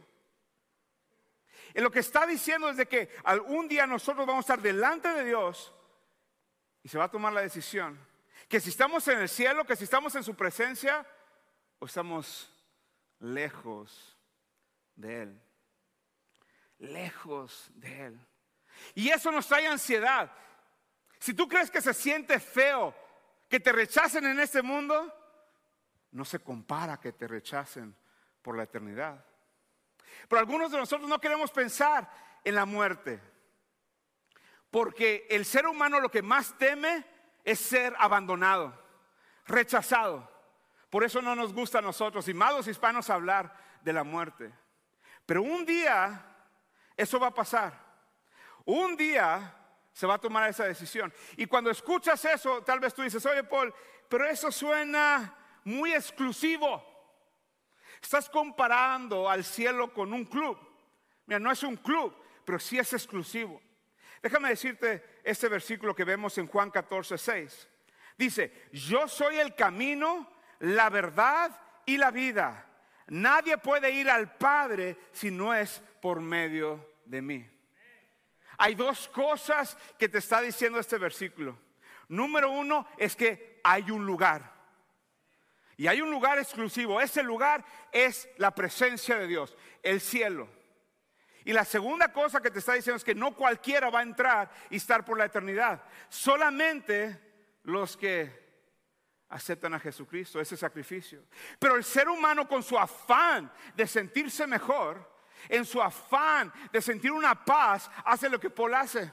Y 1.73 1.81
lo 1.81 1.93
que 1.93 2.01
está 2.01 2.27
diciendo 2.27 2.69
es 2.69 2.77
de 2.77 2.89
que 2.89 3.11
algún 3.23 3.69
día 3.69 3.87
nosotros 3.87 4.27
vamos 4.27 4.43
a 4.43 4.55
estar 4.55 4.61
delante 4.61 5.09
de 5.09 5.25
Dios 5.25 5.73
y 6.83 6.89
se 6.89 6.99
va 6.99 7.05
a 7.05 7.11
tomar 7.11 7.33
la 7.33 7.43
decisión. 7.43 7.97
Que 8.49 8.59
si 8.59 8.71
estamos 8.71 9.07
en 9.07 9.21
el 9.21 9.29
cielo, 9.29 9.65
que 9.65 9.77
si 9.77 9.85
estamos 9.85 10.15
en 10.17 10.25
su 10.25 10.35
presencia 10.35 11.07
o 11.79 11.87
estamos 11.87 12.53
lejos 13.21 14.19
de 14.97 15.23
Él. 15.23 15.43
Lejos 16.79 17.71
de 17.75 18.07
Él. 18.07 18.27
Y 18.95 19.09
eso 19.11 19.31
nos 19.31 19.47
trae 19.47 19.67
ansiedad. 19.67 20.31
Si 21.19 21.35
tú 21.35 21.49
crees 21.49 21.71
que 21.71 21.81
se 21.81 21.95
siente 21.95 22.41
feo 22.41 22.95
que 23.49 23.61
te 23.61 23.73
rechacen 23.73 24.27
en 24.27 24.41
este 24.41 24.63
mundo, 24.63 25.13
no 26.13 26.25
se 26.25 26.41
compara 26.41 26.99
que 27.01 27.13
te 27.13 27.27
rechacen 27.27 27.95
por 28.43 28.57
la 28.57 28.65
eternidad. 28.65 29.25
Pero 30.29 30.41
algunos 30.41 30.71
de 30.71 30.79
nosotros 30.79 31.09
no 31.09 31.21
queremos 31.21 31.51
pensar 31.51 32.11
en 32.45 32.55
la 32.55 32.65
muerte, 32.65 33.21
porque 34.71 35.27
el 35.31 35.45
ser 35.45 35.67
humano 35.67 36.01
lo 36.01 36.11
que 36.11 36.23
más 36.23 36.57
teme 36.59 37.05
es 37.45 37.59
ser 37.61 37.95
abandonado, 37.99 38.79
rechazado. 39.47 40.31
Por 40.91 41.05
eso 41.05 41.23
no 41.23 41.35
nos 41.35 41.55
gusta 41.55 41.79
a 41.79 41.83
nosotros, 41.83 42.29
y 42.29 42.35
más 42.35 42.67
hispanos, 42.67 43.11
hablar 43.11 43.55
de 43.83 43.93
la 43.93 44.05
muerte. 44.05 44.53
Pero 45.25 45.43
un 45.43 45.65
día 45.65 46.27
eso 46.97 47.19
va 47.19 47.29
a 47.29 47.35
pasar. 47.35 47.82
Un 48.65 48.97
día 48.97 49.57
se 49.93 50.07
va 50.07 50.15
a 50.15 50.21
tomar 50.21 50.49
esa 50.49 50.65
decisión. 50.65 51.13
Y 51.37 51.47
cuando 51.47 51.71
escuchas 51.71 52.25
eso, 52.25 52.63
tal 52.63 52.81
vez 52.81 52.95
tú 52.95 53.03
dices, 53.03 53.25
oye 53.27 53.45
Paul, 53.45 53.73
pero 54.09 54.27
eso 54.27 54.51
suena 54.51 55.35
muy 55.65 55.93
exclusivo. 55.93 56.85
Estás 58.01 58.29
comparando 58.29 59.29
al 59.29 59.45
cielo 59.45 59.93
con 59.93 60.13
un 60.13 60.25
club. 60.25 60.59
Mira, 61.27 61.39
no 61.39 61.53
es 61.53 61.63
un 61.63 61.77
club, 61.77 62.15
pero 62.45 62.59
sí 62.59 62.79
es 62.79 62.93
exclusivo. 62.93 63.61
Déjame 64.23 64.51
decirte 64.51 65.21
este 65.25 65.49
versículo 65.49 65.95
que 65.95 66.05
vemos 66.05 66.37
en 66.39 66.47
Juan 66.47 66.71
14, 66.71 67.17
6. 67.19 67.69
Dice, 68.17 68.69
yo 68.73 69.09
soy 69.09 69.39
el 69.39 69.55
camino, 69.55 70.31
la 70.61 70.91
verdad 70.91 71.59
y 71.87 71.97
la 71.97 72.11
vida. 72.11 72.67
Nadie 73.09 73.59
puede 73.59 73.91
ir 73.91 74.09
al 74.09 74.37
Padre 74.37 74.97
si 75.13 75.31
no 75.31 75.55
es 75.55 75.83
por 76.01 76.21
medio 76.21 76.95
de 77.05 77.23
mí. 77.23 77.52
Hay 78.59 78.75
dos 78.75 79.09
cosas 79.09 79.77
que 79.99 80.09
te 80.09 80.19
está 80.19 80.41
diciendo 80.41 80.79
este 80.79 80.99
versículo. 80.99 81.59
Número 82.09 82.51
uno 82.51 82.87
es 82.97 83.17
que 83.17 83.61
hay 83.65 83.91
un 83.91 84.05
lugar. 84.05 84.53
Y 85.77 85.87
hay 85.87 86.01
un 86.01 86.11
lugar 86.11 86.39
exclusivo. 86.39 87.01
Ese 87.01 87.23
lugar 87.23 87.65
es 87.91 88.29
la 88.37 88.55
presencia 88.55 89.17
de 89.17 89.27
Dios, 89.27 89.57
el 89.83 90.01
cielo. 90.01 90.49
Y 91.45 91.53
la 91.53 91.65
segunda 91.65 92.13
cosa 92.13 92.41
que 92.41 92.51
te 92.51 92.61
está 92.61 92.75
diciendo 92.75 92.97
es 92.97 93.05
que 93.05 93.15
no 93.15 93.35
cualquiera 93.35 93.91
va 93.91 94.01
a 94.01 94.05
entrar 94.05 94.51
y 94.71 94.77
estar 94.77 95.05
por 95.05 95.19
la 95.19 95.25
eternidad. 95.25 95.83
Solamente 96.09 97.19
los 97.65 97.97
que 97.97 98.43
aceptan 99.29 99.75
a 99.75 99.81
Jesucristo, 99.81 100.41
ese 100.41 100.57
sacrificio. 100.57 101.25
Pero 101.59 101.77
el 101.77 101.85
ser 101.85 102.09
humano 102.09 102.47
con 102.47 102.63
su 102.63 102.79
afán 102.79 103.51
de 103.75 103.87
sentirse 103.87 104.47
mejor, 104.47 105.12
en 105.49 105.65
su 105.65 105.81
afán 105.81 106.53
de 106.73 106.81
sentir 106.81 107.13
una 107.13 107.45
paz, 107.45 107.91
hace 108.05 108.29
lo 108.29 108.39
que 108.41 108.51
Paul 108.51 108.75
hace. 108.75 109.13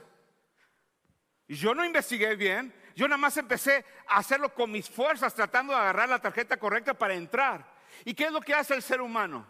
Yo 1.48 1.74
no 1.74 1.84
investigué 1.84 2.36
bien, 2.36 2.72
yo 2.94 3.08
nada 3.08 3.18
más 3.18 3.36
empecé 3.36 3.84
a 4.06 4.18
hacerlo 4.18 4.54
con 4.54 4.70
mis 4.70 4.88
fuerzas, 4.88 5.34
tratando 5.34 5.72
de 5.72 5.80
agarrar 5.80 6.08
la 6.08 6.20
tarjeta 6.20 6.56
correcta 6.56 6.94
para 6.94 7.14
entrar. 7.14 7.66
¿Y 8.04 8.14
qué 8.14 8.26
es 8.26 8.32
lo 8.32 8.40
que 8.40 8.54
hace 8.54 8.74
el 8.74 8.82
ser 8.82 9.00
humano? 9.00 9.46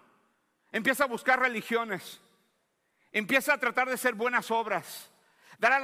Empieza 0.72 1.04
a 1.04 1.08
buscar 1.08 1.38
religiones, 1.40 2.20
empieza 3.12 3.54
a 3.54 3.58
tratar 3.58 3.88
de 3.88 3.94
hacer 3.94 4.14
buenas 4.14 4.50
obras, 4.50 5.10
dar 5.58 5.82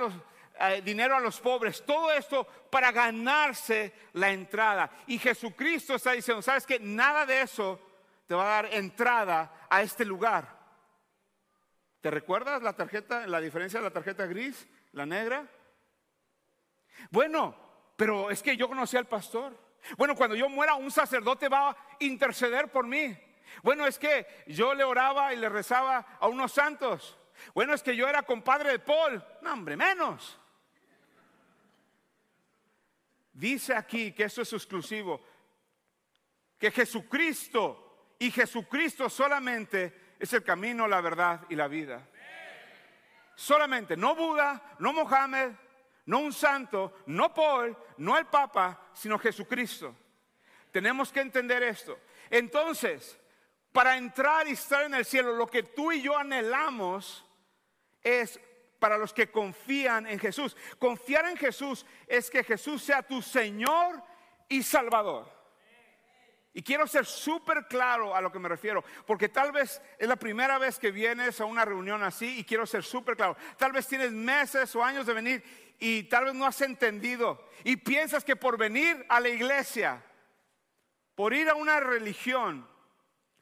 eh, 0.58 0.80
dinero 0.82 1.16
a 1.16 1.20
los 1.20 1.40
pobres, 1.40 1.84
todo 1.84 2.10
esto 2.12 2.46
para 2.70 2.92
ganarse 2.92 3.92
la 4.14 4.30
entrada. 4.30 4.90
Y 5.06 5.18
Jesucristo 5.18 5.96
está 5.96 6.12
diciendo, 6.12 6.40
¿sabes 6.40 6.64
que 6.66 6.78
Nada 6.78 7.26
de 7.26 7.42
eso 7.42 7.80
te 8.26 8.34
va 8.34 8.44
a 8.44 8.62
dar 8.62 8.74
entrada 8.74 9.66
a 9.68 9.82
este 9.82 10.04
lugar. 10.04 10.55
¿Te 12.06 12.10
recuerdas 12.12 12.62
la 12.62 12.72
tarjeta, 12.72 13.26
la 13.26 13.40
diferencia 13.40 13.80
de 13.80 13.84
la 13.86 13.92
tarjeta 13.92 14.26
gris, 14.26 14.68
la 14.92 15.04
negra? 15.04 15.44
Bueno, 17.10 17.56
pero 17.96 18.30
es 18.30 18.44
que 18.44 18.56
yo 18.56 18.68
conocí 18.68 18.96
al 18.96 19.08
pastor. 19.08 19.58
Bueno, 19.96 20.14
cuando 20.14 20.36
yo 20.36 20.48
muera, 20.48 20.76
un 20.76 20.92
sacerdote 20.92 21.48
va 21.48 21.70
a 21.70 21.76
interceder 21.98 22.70
por 22.70 22.86
mí. 22.86 23.18
Bueno, 23.60 23.88
es 23.88 23.98
que 23.98 24.24
yo 24.46 24.72
le 24.72 24.84
oraba 24.84 25.34
y 25.34 25.36
le 25.36 25.48
rezaba 25.48 26.16
a 26.20 26.28
unos 26.28 26.52
santos. 26.52 27.18
Bueno, 27.52 27.74
es 27.74 27.82
que 27.82 27.96
yo 27.96 28.06
era 28.06 28.22
compadre 28.22 28.70
de 28.70 28.78
Paul. 28.78 29.20
No, 29.42 29.54
hombre, 29.54 29.76
menos. 29.76 30.38
Dice 33.32 33.74
aquí 33.74 34.12
que 34.12 34.22
eso 34.22 34.42
es 34.42 34.52
exclusivo. 34.52 35.20
Que 36.56 36.70
Jesucristo 36.70 38.14
y 38.20 38.30
Jesucristo 38.30 39.10
solamente 39.10 40.05
es 40.18 40.32
el 40.32 40.42
camino, 40.42 40.86
la 40.86 41.00
verdad 41.00 41.42
y 41.48 41.54
la 41.54 41.68
vida. 41.68 42.06
Solamente, 43.34 43.96
no 43.96 44.14
Buda, 44.14 44.76
no 44.78 44.92
Mohammed, 44.92 45.52
no 46.06 46.20
un 46.20 46.32
santo, 46.32 46.94
no 47.06 47.34
Paul, 47.34 47.76
no 47.98 48.16
el 48.16 48.26
Papa, 48.26 48.88
sino 48.94 49.18
Jesucristo. 49.18 49.94
Tenemos 50.70 51.12
que 51.12 51.20
entender 51.20 51.62
esto. 51.62 51.98
Entonces, 52.30 53.18
para 53.72 53.96
entrar 53.96 54.48
y 54.48 54.52
estar 54.52 54.84
en 54.84 54.94
el 54.94 55.04
cielo, 55.04 55.34
lo 55.34 55.46
que 55.46 55.62
tú 55.62 55.92
y 55.92 56.00
yo 56.00 56.16
anhelamos 56.16 57.24
es 58.02 58.40
para 58.78 58.96
los 58.96 59.12
que 59.12 59.30
confían 59.30 60.06
en 60.06 60.18
Jesús. 60.18 60.56
Confiar 60.78 61.26
en 61.26 61.36
Jesús 61.36 61.84
es 62.06 62.30
que 62.30 62.44
Jesús 62.44 62.82
sea 62.82 63.02
tu 63.02 63.20
Señor 63.20 64.02
y 64.48 64.62
Salvador. 64.62 65.35
Y 66.56 66.62
quiero 66.62 66.86
ser 66.86 67.04
súper 67.04 67.66
claro 67.66 68.16
a 68.16 68.20
lo 68.22 68.32
que 68.32 68.38
me 68.38 68.48
refiero, 68.48 68.82
porque 69.04 69.28
tal 69.28 69.52
vez 69.52 69.82
es 69.98 70.08
la 70.08 70.16
primera 70.16 70.56
vez 70.56 70.78
que 70.78 70.90
vienes 70.90 71.38
a 71.38 71.44
una 71.44 71.66
reunión 71.66 72.02
así 72.02 72.38
y 72.38 72.44
quiero 72.44 72.64
ser 72.64 72.82
súper 72.82 73.14
claro. 73.14 73.36
Tal 73.58 73.72
vez 73.72 73.86
tienes 73.86 74.10
meses 74.10 74.74
o 74.74 74.82
años 74.82 75.04
de 75.04 75.12
venir 75.12 75.74
y 75.78 76.04
tal 76.04 76.24
vez 76.24 76.34
no 76.34 76.46
has 76.46 76.58
entendido 76.62 77.46
y 77.62 77.76
piensas 77.76 78.24
que 78.24 78.36
por 78.36 78.56
venir 78.56 79.04
a 79.10 79.20
la 79.20 79.28
iglesia, 79.28 80.02
por 81.14 81.34
ir 81.34 81.50
a 81.50 81.54
una 81.54 81.78
religión, 81.78 82.66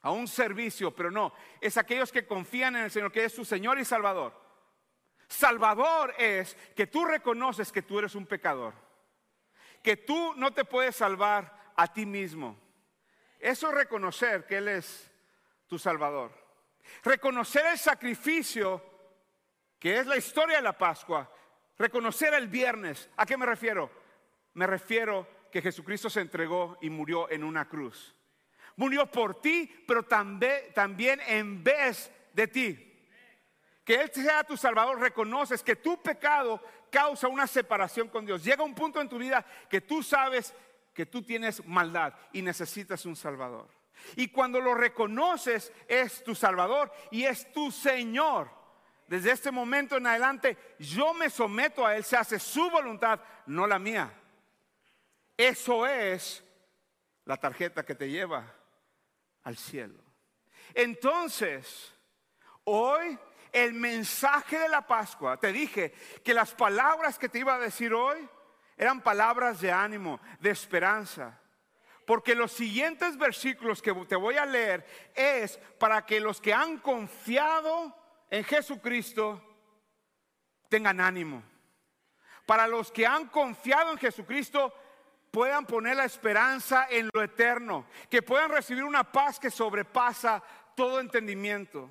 a 0.02 0.11
un 0.11 0.26
servicio, 0.26 0.92
pero 0.92 1.12
no, 1.12 1.33
es 1.61 1.76
aquellos 1.76 2.11
que 2.11 2.26
confían 2.26 2.75
en 2.75 2.83
el 2.83 2.90
Señor, 2.90 3.12
que 3.12 3.26
es 3.26 3.33
su 3.33 3.44
Señor 3.44 3.78
y 3.78 3.85
Salvador. 3.85 4.35
Salvador 5.28 6.16
es 6.18 6.56
que 6.75 6.88
tú 6.88 7.04
reconoces 7.04 7.71
que 7.71 7.83
tú 7.83 8.00
eres 8.00 8.16
un 8.16 8.26
pecador, 8.26 8.75
que 9.85 9.99
tú 9.99 10.35
no 10.35 10.52
te 10.52 10.64
puedes 10.64 10.97
salvar 10.97 11.73
a 11.76 11.92
ti 11.92 12.06
mismo 12.06 12.63
eso 13.44 13.68
es 13.68 13.74
reconocer 13.74 14.46
que 14.46 14.56
Él 14.56 14.68
es 14.68 15.12
tu 15.66 15.78
Salvador. 15.78 16.32
Reconocer 17.02 17.66
el 17.66 17.78
sacrificio, 17.78 18.82
que 19.78 19.98
es 19.98 20.06
la 20.06 20.16
historia 20.16 20.56
de 20.56 20.62
la 20.62 20.72
Pascua. 20.72 21.30
Reconocer 21.76 22.32
el 22.32 22.48
viernes. 22.48 23.10
¿A 23.18 23.26
qué 23.26 23.36
me 23.36 23.44
refiero? 23.44 23.90
Me 24.54 24.66
refiero 24.66 25.28
que 25.52 25.60
Jesucristo 25.60 26.08
se 26.08 26.22
entregó 26.22 26.78
y 26.80 26.88
murió 26.88 27.30
en 27.30 27.44
una 27.44 27.68
cruz. 27.68 28.14
Murió 28.76 29.10
por 29.10 29.42
ti, 29.42 29.84
pero 29.86 30.04
también, 30.04 31.20
en 31.26 31.62
vez 31.62 32.10
de 32.32 32.48
ti. 32.48 33.06
Que 33.84 33.96
Él 33.96 34.10
sea 34.10 34.44
tu 34.44 34.56
Salvador, 34.56 34.98
reconoces 34.98 35.62
que 35.62 35.76
tu 35.76 36.00
pecado 36.00 36.62
causa 36.90 37.28
una 37.28 37.46
separación 37.46 38.08
con 38.08 38.24
Dios. 38.24 38.42
Llega 38.42 38.64
un 38.64 38.74
punto 38.74 39.02
en 39.02 39.08
tu 39.10 39.18
vida 39.18 39.44
que 39.68 39.82
tú 39.82 40.02
sabes 40.02 40.54
que 40.94 41.06
tú 41.06 41.22
tienes 41.22 41.66
maldad 41.66 42.14
y 42.32 42.42
necesitas 42.42 43.04
un 43.04 43.16
Salvador. 43.16 43.68
Y 44.16 44.28
cuando 44.28 44.60
lo 44.60 44.74
reconoces 44.74 45.72
es 45.88 46.22
tu 46.24 46.34
Salvador 46.34 46.92
y 47.10 47.24
es 47.24 47.52
tu 47.52 47.70
Señor. 47.70 48.50
Desde 49.06 49.32
este 49.32 49.50
momento 49.50 49.96
en 49.96 50.06
adelante 50.06 50.56
yo 50.78 51.12
me 51.12 51.28
someto 51.28 51.84
a 51.84 51.96
Él, 51.96 52.04
se 52.04 52.16
hace 52.16 52.38
su 52.38 52.70
voluntad, 52.70 53.20
no 53.46 53.66
la 53.66 53.78
mía. 53.78 54.12
Eso 55.36 55.86
es 55.86 56.44
la 57.24 57.36
tarjeta 57.36 57.84
que 57.84 57.94
te 57.94 58.08
lleva 58.08 58.54
al 59.42 59.56
cielo. 59.56 60.00
Entonces, 60.74 61.92
hoy 62.64 63.18
el 63.52 63.72
mensaje 63.72 64.58
de 64.58 64.68
la 64.68 64.86
Pascua, 64.86 65.36
te 65.38 65.52
dije 65.52 65.92
que 66.24 66.34
las 66.34 66.54
palabras 66.54 67.18
que 67.18 67.28
te 67.28 67.38
iba 67.38 67.54
a 67.54 67.60
decir 67.60 67.94
hoy 67.94 68.28
eran 68.76 69.00
palabras 69.00 69.61
de 69.61 69.71
ánimo, 69.71 70.21
de 70.40 70.50
esperanza. 70.50 71.40
Porque 72.07 72.35
los 72.35 72.52
siguientes 72.52 73.16
versículos 73.16 73.81
que 73.81 73.93
te 73.93 74.16
voy 74.16 74.37
a 74.37 74.45
leer 74.45 74.87
es 75.14 75.59
para 75.78 76.04
que 76.04 76.21
los 76.21 76.40
que 76.40 76.52
han 76.52 76.78
confiado 76.78 77.97
en 78.31 78.45
Jesucristo 78.45 79.43
tengan 80.69 81.00
ánimo. 81.00 81.43
Para 82.47 82.66
los 82.66 82.93
que 82.93 83.07
han 83.07 83.28
confiado 83.28 83.93
en 83.93 83.99
Jesucristo, 83.99 84.75
puedan 85.31 85.66
poner 85.66 85.97
la 85.97 86.04
esperanza 86.04 86.87
en 86.90 87.09
lo 87.12 87.23
eterno, 87.23 87.87
que 88.11 88.23
puedan 88.23 88.50
recibir 88.50 88.85
una 88.85 89.11
paz 89.11 89.40
que 89.40 89.50
sobrepasa 89.50 90.43
todo 90.76 91.00
entendimiento. 91.00 91.90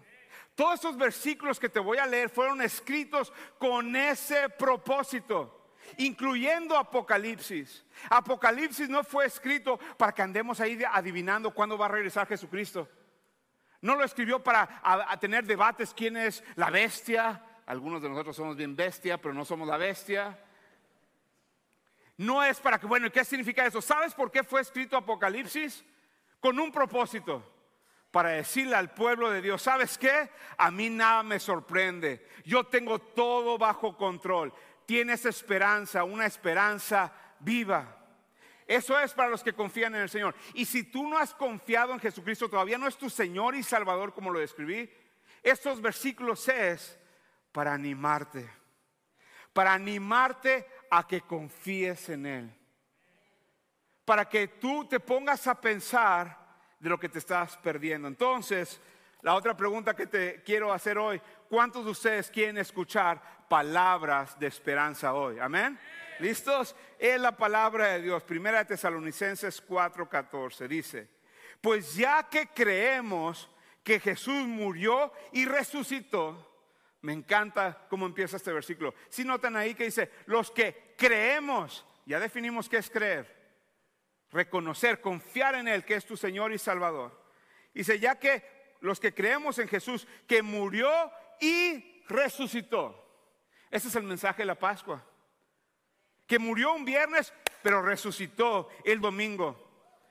Todos 0.56 0.80
esos 0.80 0.98
versículos 0.98 1.60
que 1.60 1.70
te 1.70 1.80
voy 1.80 1.98
a 1.98 2.06
leer 2.06 2.30
fueron 2.30 2.62
escritos 2.62 3.34
con 3.58 3.96
ese 3.96 4.50
propósito, 4.50 5.63
incluyendo 5.98 6.78
Apocalipsis. 6.78 7.86
Apocalipsis 8.10 8.90
no 8.90 9.04
fue 9.04 9.26
escrito 9.26 9.78
para 9.98 10.12
que 10.12 10.22
andemos 10.22 10.60
ahí 10.60 10.80
adivinando 10.92 11.54
cuándo 11.54 11.78
va 11.78 11.86
a 11.86 11.90
regresar 11.90 12.28
Jesucristo. 12.28 12.88
No 13.82 13.96
lo 13.96 14.04
escribió 14.04 14.42
para 14.42 14.82
tener 15.20 15.46
debates 15.46 15.94
quién 15.94 16.16
es 16.16 16.44
la 16.56 16.70
bestia. 16.70 17.44
Algunos 17.66 18.02
de 18.02 18.10
nosotros 18.10 18.36
somos 18.36 18.56
bien 18.56 18.76
bestia, 18.76 19.18
pero 19.18 19.34
no 19.34 19.44
somos 19.44 19.68
la 19.68 19.78
bestia. 19.78 20.40
No 22.18 22.44
es 22.44 22.60
para 22.60 22.80
que, 22.80 22.88
bueno, 22.88 23.12
¿qué 23.12 23.26
significa 23.26 23.66
eso? 23.66 23.82
¿Sabes 23.82 24.14
por 24.14 24.32
qué 24.32 24.44
fue 24.44 24.62
escrito 24.62 24.96
Apocalipsis? 24.96 25.84
Con 26.40 26.60
un 26.60 26.72
propósito 26.72 27.54
para 28.12 28.30
decirle 28.30 28.76
al 28.76 28.94
pueblo 28.94 29.32
de 29.32 29.42
Dios, 29.42 29.62
¿sabes 29.64 29.98
qué? 29.98 30.30
A 30.58 30.70
mí 30.70 30.90
nada 30.90 31.24
me 31.24 31.40
sorprende. 31.40 32.28
Yo 32.46 32.66
tengo 32.66 33.00
todo 33.00 33.58
bajo 33.58 33.98
control. 33.98 34.54
Tienes 34.86 35.26
esperanza, 35.26 36.04
una 36.04 36.26
esperanza 36.26 37.14
viva. 37.40 37.98
Eso 38.68 39.00
es 39.00 39.14
para 39.14 39.30
los 39.30 39.44
que 39.44 39.54
confían 39.54 39.96
en 39.96 40.02
el 40.02 40.10
Señor. 40.10 40.36
Y 40.54 40.66
si 40.66 40.84
tú 40.84 41.08
no 41.08 41.18
has 41.18 41.34
confiado 41.34 41.94
en 41.94 42.00
Jesucristo, 42.00 42.50
todavía 42.50 42.78
no 42.78 42.88
es 42.88 42.98
tu 42.98 43.10
Señor 43.10 43.56
y 43.56 43.64
Salvador 43.64 44.14
como 44.14 44.32
lo 44.32 44.40
describí, 44.40 44.90
estos 45.42 45.82
versículos 45.82 46.48
es 46.48 46.98
para 47.52 47.74
animarte. 47.74 48.50
Para 49.52 49.74
animarte 49.74 50.68
a 50.90 51.06
que 51.06 51.22
confíes 51.22 52.10
en 52.10 52.26
Él. 52.26 52.56
Para 54.06 54.28
que 54.28 54.48
tú 54.48 54.86
te 54.86 55.00
pongas 55.00 55.48
a 55.48 55.60
pensar 55.60 56.44
de 56.80 56.90
lo 56.90 57.00
que 57.00 57.10
te 57.10 57.20
estás 57.20 57.58
perdiendo. 57.58 58.08
Entonces, 58.08 58.82
la 59.24 59.36
otra 59.36 59.58
pregunta 59.58 59.96
que 59.96 60.06
te 60.06 60.44
quiero 60.44 60.72
hacer 60.72 60.98
hoy, 60.98 61.20
¿cuántos 61.50 61.86
de 61.86 61.92
ustedes 61.92 62.30
quieren 62.30 62.58
escuchar 62.58 63.48
palabras 63.50 64.38
de 64.38 64.48
esperanza 64.48 65.14
hoy? 65.14 65.40
Amén. 65.40 65.80
¿Listos? 66.20 66.76
Es 67.00 67.20
la 67.20 67.36
palabra 67.36 67.94
de 67.94 68.02
Dios. 68.02 68.22
Primera 68.24 68.60
de 68.60 68.66
Tesalonicenses 68.66 69.66
4:14 69.66 70.68
dice, 70.68 71.10
pues 71.62 71.96
ya 71.96 72.28
que 72.30 72.48
creemos 72.48 73.50
que 73.82 74.00
Jesús 74.00 74.46
murió 74.46 75.12
y 75.32 75.46
resucitó, 75.46 76.52
me 77.02 77.14
encanta 77.14 77.86
cómo 77.90 78.06
empieza 78.06 78.38
este 78.38 78.54
versículo. 78.54 78.94
Si 79.10 79.24
notan 79.24 79.56
ahí 79.56 79.74
que 79.74 79.86
dice, 79.86 80.12
los 80.26 80.52
que 80.52 80.94
creemos, 80.98 81.86
ya 82.06 82.20
definimos 82.20 82.70
qué 82.70 82.78
es 82.78 82.90
creer 82.90 83.44
reconocer, 84.34 85.00
confiar 85.00 85.56
en 85.56 85.68
Él, 85.68 85.86
que 85.86 85.94
es 85.96 86.06
tu 86.06 86.18
Señor 86.18 86.52
y 86.52 86.58
Salvador. 86.58 87.24
Dice, 87.74 88.00
ya 88.00 88.20
que 88.20 88.63
los 88.84 89.00
que 89.00 89.14
creemos 89.14 89.58
en 89.60 89.70
Jesús, 89.70 90.06
que 90.28 90.44
murió 90.44 90.92
y 91.40 92.04
resucitó. 92.10 93.00
Ese 93.72 93.88
es 93.88 93.96
el 93.96 94.04
mensaje 94.04 94.42
de 94.42 94.46
la 94.46 94.60
Pascua. 94.60 95.02
Que 96.28 96.38
murió 96.38 96.74
un 96.74 96.84
viernes, 96.84 97.34
pero 97.62 97.82
resucitó 97.82 98.68
el 98.84 99.00
domingo. 99.00 99.58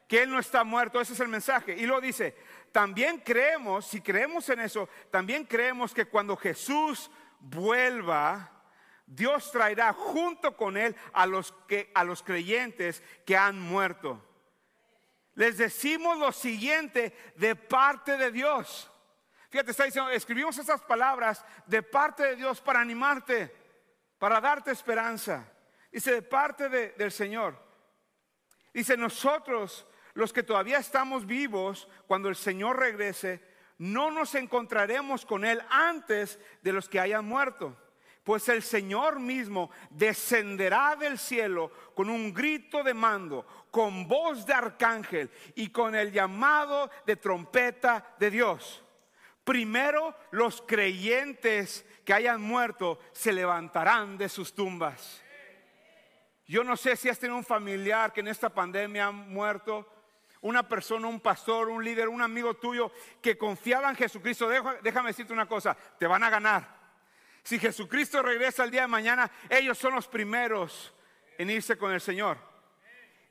Que 0.08 0.22
Él 0.22 0.30
no 0.30 0.38
está 0.38 0.64
muerto, 0.64 1.02
ese 1.02 1.12
es 1.12 1.20
el 1.20 1.28
mensaje. 1.28 1.76
Y 1.76 1.84
lo 1.84 2.00
dice, 2.00 2.34
también 2.72 3.18
creemos, 3.18 3.86
si 3.86 4.00
creemos 4.00 4.48
en 4.48 4.60
eso, 4.60 4.88
también 5.10 5.44
creemos 5.44 5.92
que 5.92 6.06
cuando 6.06 6.34
Jesús 6.34 7.10
vuelva, 7.40 8.64
Dios 9.04 9.52
traerá 9.52 9.92
junto 9.92 10.56
con 10.56 10.78
él 10.78 10.96
a 11.12 11.26
los, 11.26 11.52
que, 11.68 11.90
a 11.94 12.04
los 12.04 12.22
creyentes 12.22 13.02
que 13.26 13.36
han 13.36 13.60
muerto. 13.60 14.26
Les 15.34 15.56
decimos 15.56 16.18
lo 16.18 16.32
siguiente 16.32 17.16
de 17.36 17.56
parte 17.56 18.16
de 18.16 18.30
Dios. 18.30 18.90
Fíjate, 19.48 19.70
está 19.70 19.84
diciendo, 19.84 20.10
escribimos 20.10 20.58
esas 20.58 20.80
palabras 20.82 21.44
de 21.66 21.82
parte 21.82 22.22
de 22.22 22.36
Dios 22.36 22.60
para 22.60 22.80
animarte, 22.80 23.54
para 24.18 24.40
darte 24.40 24.70
esperanza. 24.70 25.46
Dice, 25.90 26.12
de 26.12 26.22
parte 26.22 26.68
del 26.68 27.12
Señor. 27.12 27.58
Dice, 28.72 28.96
nosotros, 28.96 29.86
los 30.14 30.32
que 30.32 30.42
todavía 30.42 30.78
estamos 30.78 31.26
vivos, 31.26 31.88
cuando 32.06 32.28
el 32.28 32.36
Señor 32.36 32.78
regrese, 32.78 33.42
no 33.78 34.10
nos 34.10 34.34
encontraremos 34.34 35.26
con 35.26 35.44
Él 35.44 35.62
antes 35.68 36.38
de 36.62 36.72
los 36.72 36.88
que 36.88 37.00
hayan 37.00 37.24
muerto. 37.24 37.76
Pues 38.24 38.48
el 38.48 38.62
Señor 38.62 39.18
mismo 39.18 39.70
descenderá 39.90 40.94
del 40.94 41.18
cielo 41.18 41.72
con 41.94 42.08
un 42.08 42.32
grito 42.32 42.84
de 42.84 42.94
mando, 42.94 43.44
con 43.70 44.06
voz 44.06 44.46
de 44.46 44.54
arcángel 44.54 45.30
y 45.56 45.70
con 45.70 45.94
el 45.94 46.12
llamado 46.12 46.88
de 47.04 47.16
trompeta 47.16 48.14
de 48.18 48.30
Dios. 48.30 48.84
Primero 49.42 50.14
los 50.30 50.62
creyentes 50.62 51.84
que 52.04 52.14
hayan 52.14 52.40
muerto 52.40 53.00
se 53.12 53.32
levantarán 53.32 54.16
de 54.16 54.28
sus 54.28 54.54
tumbas. 54.54 55.20
Yo 56.46 56.62
no 56.62 56.76
sé 56.76 56.96
si 56.96 57.08
has 57.08 57.18
tenido 57.18 57.36
un 57.36 57.44
familiar 57.44 58.12
que 58.12 58.20
en 58.20 58.28
esta 58.28 58.50
pandemia 58.50 59.06
ha 59.06 59.10
muerto, 59.10 59.88
una 60.42 60.68
persona, 60.68 61.08
un 61.08 61.20
pastor, 61.20 61.70
un 61.70 61.84
líder, 61.84 62.08
un 62.08 62.20
amigo 62.20 62.54
tuyo 62.54 62.92
que 63.20 63.38
confiaba 63.38 63.88
en 63.90 63.96
Jesucristo. 63.96 64.48
Déjame 64.82 65.10
decirte 65.10 65.32
una 65.32 65.46
cosa, 65.46 65.76
te 65.98 66.06
van 66.06 66.22
a 66.22 66.30
ganar. 66.30 66.81
Si 67.42 67.58
Jesucristo 67.58 68.22
regresa 68.22 68.64
el 68.64 68.70
día 68.70 68.82
de 68.82 68.88
mañana, 68.88 69.30
ellos 69.48 69.78
son 69.78 69.94
los 69.94 70.06
primeros 70.06 70.92
en 71.38 71.50
irse 71.50 71.76
con 71.76 71.92
el 71.92 72.00
Señor. 72.00 72.38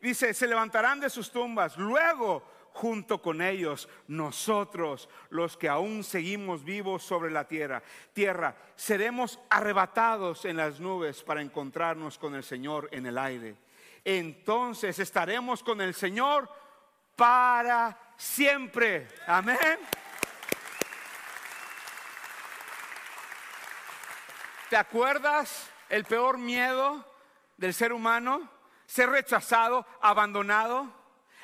Dice, 0.01 0.33
se 0.33 0.47
levantarán 0.47 0.99
de 0.99 1.09
sus 1.09 1.31
tumbas. 1.31 1.77
Luego, 1.77 2.43
junto 2.73 3.21
con 3.21 3.41
ellos, 3.41 3.87
nosotros, 4.07 5.07
los 5.29 5.55
que 5.55 5.69
aún 5.69 6.03
seguimos 6.03 6.63
vivos 6.63 7.03
sobre 7.03 7.31
la 7.31 7.47
tierra, 7.47 7.83
tierra, 8.13 8.55
seremos 8.75 9.39
arrebatados 9.49 10.45
en 10.45 10.57
las 10.57 10.79
nubes 10.79 11.23
para 11.23 11.41
encontrarnos 11.41 12.17
con 12.17 12.35
el 12.35 12.43
Señor 12.43 12.89
en 12.91 13.05
el 13.05 13.17
aire. 13.17 13.55
Entonces 14.03 14.97
estaremos 14.99 15.61
con 15.63 15.79
el 15.79 15.93
Señor 15.93 16.49
para 17.15 17.97
siempre. 18.17 19.07
Amén. 19.27 19.57
¿Te 24.71 24.77
acuerdas 24.77 25.69
el 25.89 26.05
peor 26.05 26.37
miedo 26.37 27.05
del 27.57 27.73
ser 27.73 27.91
humano? 27.91 28.49
Ser 28.85 29.09
rechazado, 29.09 29.85
abandonado. 29.99 30.89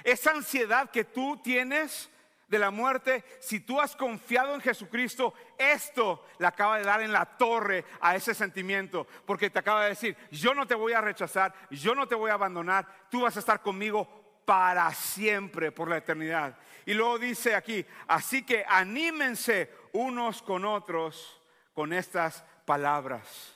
Esa 0.06 0.32
ansiedad 0.32 0.90
que 0.90 1.04
tú 1.04 1.36
tienes 1.44 2.10
de 2.48 2.58
la 2.58 2.72
muerte, 2.72 3.26
si 3.42 3.60
tú 3.60 3.82
has 3.82 3.98
confiado 3.98 4.56
en 4.56 4.62
Jesucristo, 4.62 5.34
esto 5.58 6.26
le 6.40 6.48
acaba 6.48 6.78
de 6.78 6.86
dar 6.86 7.02
en 7.02 7.12
la 7.12 7.26
torre 7.26 7.84
a 8.00 8.16
ese 8.16 8.34
sentimiento, 8.34 9.06
porque 9.26 9.50
te 9.50 9.60
acaba 9.60 9.84
de 9.84 9.90
decir, 9.90 10.16
yo 10.32 10.54
no 10.54 10.66
te 10.66 10.76
voy 10.76 10.94
a 10.94 11.02
rechazar, 11.02 11.54
yo 11.70 11.94
no 11.94 12.08
te 12.08 12.16
voy 12.16 12.32
a 12.32 12.36
abandonar, 12.36 12.88
tú 13.12 13.24
vas 13.24 13.36
a 13.36 13.42
estar 13.42 13.62
conmigo 13.62 14.40
para 14.46 14.90
siempre, 14.94 15.74
por 15.74 15.90
la 15.90 15.98
eternidad. 15.98 16.58
Y 16.86 16.94
luego 16.94 17.20
dice 17.20 17.56
aquí, 17.56 17.86
así 18.08 18.44
que 18.44 18.64
anímense 18.66 19.70
unos 19.92 20.42
con 20.42 20.64
otros 20.64 21.42
con 21.78 21.94
estas 21.94 22.44
palabras. 22.68 23.56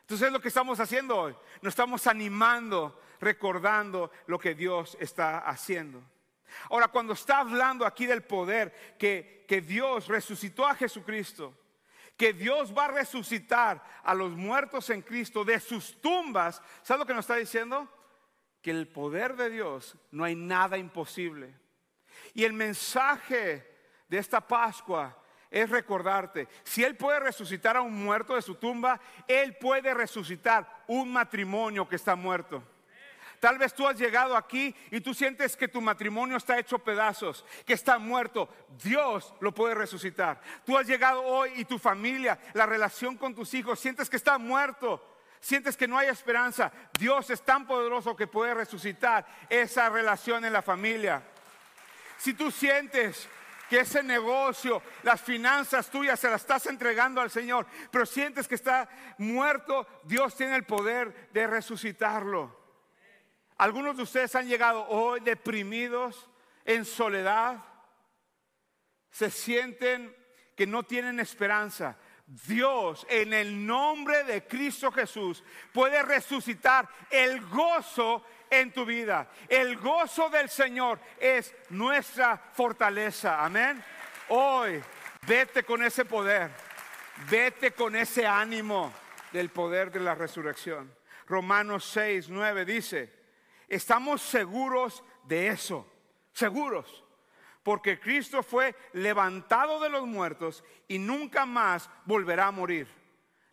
Entonces 0.00 0.26
es 0.26 0.32
lo 0.32 0.40
que 0.40 0.48
estamos 0.48 0.80
haciendo 0.80 1.16
hoy. 1.16 1.36
Nos 1.62 1.70
estamos 1.70 2.08
animando, 2.08 3.00
recordando 3.20 4.10
lo 4.26 4.40
que 4.40 4.56
Dios 4.56 4.96
está 5.00 5.38
haciendo. 5.38 6.02
Ahora, 6.68 6.88
cuando 6.88 7.12
está 7.12 7.38
hablando 7.38 7.86
aquí 7.86 8.06
del 8.06 8.24
poder 8.24 8.96
que, 8.98 9.44
que 9.46 9.60
Dios 9.60 10.08
resucitó 10.08 10.66
a 10.66 10.74
Jesucristo, 10.74 11.56
que 12.16 12.32
Dios 12.32 12.76
va 12.76 12.86
a 12.86 12.90
resucitar 12.90 13.84
a 14.02 14.12
los 14.14 14.32
muertos 14.32 14.90
en 14.90 15.02
Cristo 15.02 15.44
de 15.44 15.60
sus 15.60 16.00
tumbas, 16.00 16.60
¿sabes 16.82 16.98
lo 16.98 17.06
que 17.06 17.14
nos 17.14 17.22
está 17.22 17.36
diciendo? 17.36 17.88
Que 18.60 18.72
el 18.72 18.88
poder 18.88 19.36
de 19.36 19.48
Dios 19.48 19.96
no 20.10 20.24
hay 20.24 20.34
nada 20.34 20.76
imposible. 20.76 21.54
Y 22.34 22.42
el 22.42 22.52
mensaje 22.52 23.64
de 24.08 24.18
esta 24.18 24.40
Pascua 24.40 25.16
es 25.50 25.68
recordarte, 25.68 26.48
si 26.62 26.84
Él 26.84 26.96
puede 26.96 27.20
resucitar 27.20 27.76
a 27.76 27.80
un 27.80 28.04
muerto 28.04 28.34
de 28.34 28.42
su 28.42 28.54
tumba, 28.54 29.00
Él 29.26 29.56
puede 29.56 29.92
resucitar 29.94 30.84
un 30.86 31.12
matrimonio 31.12 31.88
que 31.88 31.96
está 31.96 32.14
muerto. 32.14 32.62
Tal 33.40 33.56
vez 33.56 33.72
tú 33.72 33.88
has 33.88 33.98
llegado 33.98 34.36
aquí 34.36 34.74
y 34.90 35.00
tú 35.00 35.14
sientes 35.14 35.56
que 35.56 35.66
tu 35.66 35.80
matrimonio 35.80 36.36
está 36.36 36.58
hecho 36.58 36.78
pedazos, 36.78 37.44
que 37.64 37.72
está 37.72 37.98
muerto. 37.98 38.50
Dios 38.82 39.34
lo 39.40 39.52
puede 39.52 39.74
resucitar. 39.74 40.40
Tú 40.66 40.76
has 40.76 40.86
llegado 40.86 41.22
hoy 41.22 41.50
y 41.56 41.64
tu 41.64 41.78
familia, 41.78 42.38
la 42.52 42.66
relación 42.66 43.16
con 43.16 43.34
tus 43.34 43.54
hijos, 43.54 43.80
sientes 43.80 44.10
que 44.10 44.16
está 44.16 44.36
muerto. 44.36 45.06
Sientes 45.40 45.74
que 45.74 45.88
no 45.88 45.96
hay 45.96 46.08
esperanza. 46.08 46.70
Dios 46.98 47.30
es 47.30 47.40
tan 47.40 47.66
poderoso 47.66 48.14
que 48.14 48.26
puede 48.26 48.52
resucitar 48.52 49.26
esa 49.48 49.88
relación 49.88 50.44
en 50.44 50.52
la 50.52 50.60
familia. 50.60 51.22
Si 52.18 52.34
tú 52.34 52.50
sientes 52.50 53.26
que 53.70 53.78
ese 53.78 54.02
negocio, 54.02 54.82
las 55.04 55.20
finanzas 55.20 55.88
tuyas 55.88 56.18
se 56.18 56.28
las 56.28 56.40
estás 56.40 56.66
entregando 56.66 57.20
al 57.20 57.30
Señor, 57.30 57.68
pero 57.92 58.04
sientes 58.04 58.48
que 58.48 58.56
está 58.56 58.88
muerto, 59.18 59.86
Dios 60.02 60.34
tiene 60.34 60.56
el 60.56 60.64
poder 60.64 61.30
de 61.32 61.46
resucitarlo. 61.46 62.58
Algunos 63.58 63.96
de 63.96 64.02
ustedes 64.02 64.34
han 64.34 64.48
llegado 64.48 64.88
hoy 64.88 65.20
deprimidos, 65.20 66.28
en 66.64 66.84
soledad, 66.84 67.62
se 69.08 69.30
sienten 69.30 70.16
que 70.56 70.66
no 70.66 70.82
tienen 70.82 71.20
esperanza. 71.20 71.96
Dios 72.26 73.06
en 73.08 73.32
el 73.32 73.64
nombre 73.64 74.24
de 74.24 74.48
Cristo 74.48 74.90
Jesús 74.90 75.44
puede 75.72 76.02
resucitar 76.02 76.88
el 77.08 77.40
gozo 77.46 78.24
en 78.50 78.72
tu 78.72 78.84
vida. 78.84 79.30
El 79.48 79.76
gozo 79.76 80.28
del 80.28 80.48
Señor 80.48 81.00
es 81.18 81.54
nuestra 81.70 82.36
fortaleza. 82.36 83.44
Amén. 83.44 83.82
Hoy 84.28 84.82
vete 85.26 85.62
con 85.62 85.82
ese 85.82 86.04
poder. 86.04 86.50
Vete 87.30 87.72
con 87.72 87.96
ese 87.96 88.26
ánimo 88.26 88.92
del 89.32 89.50
poder 89.50 89.92
de 89.92 90.00
la 90.00 90.14
resurrección. 90.14 90.92
Romanos 91.26 91.84
6, 91.92 92.28
9 92.28 92.64
dice, 92.64 93.12
estamos 93.68 94.20
seguros 94.22 95.04
de 95.24 95.48
eso, 95.48 95.86
seguros 96.32 97.04
porque 97.62 98.00
Cristo 98.00 98.42
fue 98.42 98.74
levantado 98.92 99.80
de 99.80 99.90
los 99.90 100.06
muertos 100.06 100.64
y 100.88 100.98
nunca 100.98 101.44
más 101.46 101.90
volverá 102.04 102.46
a 102.46 102.52
morir. 102.52 102.88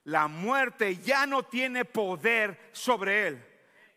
La 0.05 0.27
muerte 0.27 0.97
ya 0.97 1.25
no 1.25 1.43
tiene 1.43 1.83
poder 1.83 2.69
sobre 2.71 3.27
él. 3.27 3.46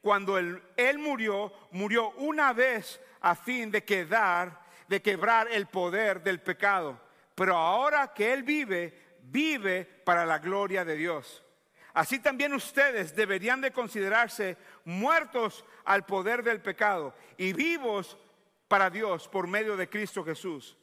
Cuando 0.00 0.38
él, 0.38 0.62
murió, 0.98 1.52
murió 1.72 2.10
una 2.12 2.52
vez 2.52 3.00
a 3.20 3.34
fin 3.34 3.70
de 3.70 3.84
quedar, 3.84 4.60
de 4.88 5.02
quebrar 5.02 5.48
el 5.50 5.66
poder 5.66 6.22
del 6.22 6.40
pecado. 6.40 7.00
Pero 7.34 7.56
ahora 7.56 8.12
que 8.14 8.32
él 8.32 8.42
vive, 8.42 9.18
vive 9.22 9.84
para 9.84 10.24
la 10.24 10.38
gloria 10.38 10.84
de 10.84 10.96
Dios. 10.96 11.44
Así 11.92 12.20
también 12.20 12.54
ustedes 12.54 13.14
deberían 13.14 13.60
de 13.60 13.72
considerarse 13.72 14.56
muertos 14.84 15.64
al 15.84 16.06
poder 16.06 16.42
del 16.42 16.60
pecado 16.60 17.14
y 17.36 17.52
vivos 17.52 18.16
para 18.68 18.88
Dios 18.88 19.28
por 19.28 19.48
medio 19.48 19.76
de 19.76 19.88
Cristo 19.88 20.24
Jesús. 20.24 20.76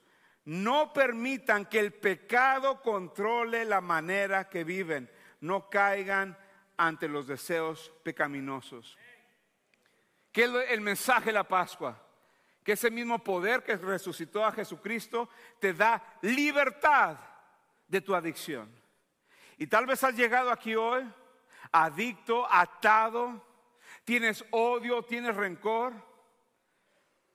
No 0.45 0.93
permitan 0.93 1.65
que 1.65 1.79
el 1.79 1.93
pecado 1.93 2.81
controle 2.81 3.65
la 3.65 3.81
manera 3.81 4.47
que 4.47 4.63
viven. 4.63 5.09
No 5.41 5.69
caigan 5.69 6.37
ante 6.77 7.07
los 7.07 7.27
deseos 7.27 7.91
pecaminosos. 8.03 8.97
¿Qué 10.37 10.43
es 10.43 10.51
el 10.69 10.81
mensaje 10.81 11.25
de 11.25 11.31
la 11.31 11.47
Pascua? 11.47 11.99
Que 12.63 12.73
ese 12.73 12.91
mismo 12.91 13.17
poder 13.17 13.63
que 13.63 13.75
resucitó 13.75 14.45
a 14.45 14.51
Jesucristo 14.51 15.27
te 15.59 15.73
da 15.73 15.99
libertad 16.21 17.17
de 17.87 18.01
tu 18.01 18.13
adicción. 18.13 18.71
Y 19.57 19.65
tal 19.65 19.87
vez 19.87 20.03
has 20.03 20.13
llegado 20.15 20.51
aquí 20.51 20.75
hoy 20.75 21.11
adicto, 21.71 22.47
atado, 22.51 23.43
tienes 24.05 24.45
odio, 24.51 25.01
tienes 25.01 25.35
rencor 25.35 25.95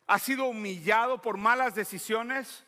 has 0.06 0.22
sido 0.22 0.44
humillado 0.44 1.20
por 1.20 1.36
malas 1.36 1.74
decisiones. 1.74 2.64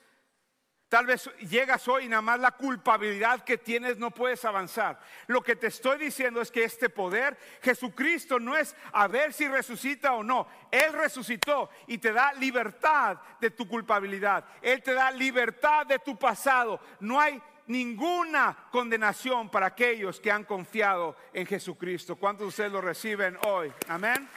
Tal 0.94 1.07
vez 1.07 1.28
llegas 1.50 1.88
hoy 1.88 2.04
y 2.04 2.09
nada 2.09 2.22
más 2.22 2.38
la 2.38 2.52
culpabilidad 2.52 3.42
que 3.42 3.59
tienes 3.59 3.98
no 3.98 4.12
puedes 4.12 4.44
avanzar. 4.44 5.00
Lo 5.26 5.42
que 5.42 5.57
te 5.57 5.66
estoy 5.66 5.98
diciendo 5.98 6.40
es 6.40 6.52
que 6.52 6.62
este 6.62 6.88
poder, 6.88 7.37
Jesucristo, 7.61 8.38
no 8.38 8.57
es 8.57 8.76
a 8.92 9.09
ver 9.09 9.33
si 9.33 9.48
resucita 9.48 10.12
o 10.12 10.22
no. 10.22 10.46
Él 10.70 10.92
resucitó 10.92 11.68
y 11.88 11.98
te 11.98 12.12
da 12.12 12.33
libertad 12.35 13.18
de 13.40 13.50
tu 13.50 13.66
culpabilidad. 13.66 14.44
Él 14.62 14.85
te 14.85 14.94
da 14.94 15.11
libertad 15.11 15.85
de 15.85 15.98
tu 15.98 16.16
pasado. 16.16 16.78
No 17.00 17.20
hay 17.20 17.42
ninguna 17.66 18.57
condenación 18.70 19.50
para 19.50 19.66
aquellos 19.66 20.20
que 20.20 20.30
han 20.30 20.44
confiado 20.44 21.16
en 21.33 21.44
Jesucristo. 21.44 22.14
¿Cuántos 22.14 22.44
de 22.44 22.48
ustedes 22.50 22.70
lo 22.70 22.80
reciben 22.80 23.37
hoy? 23.48 23.72
Amén. 23.88 24.28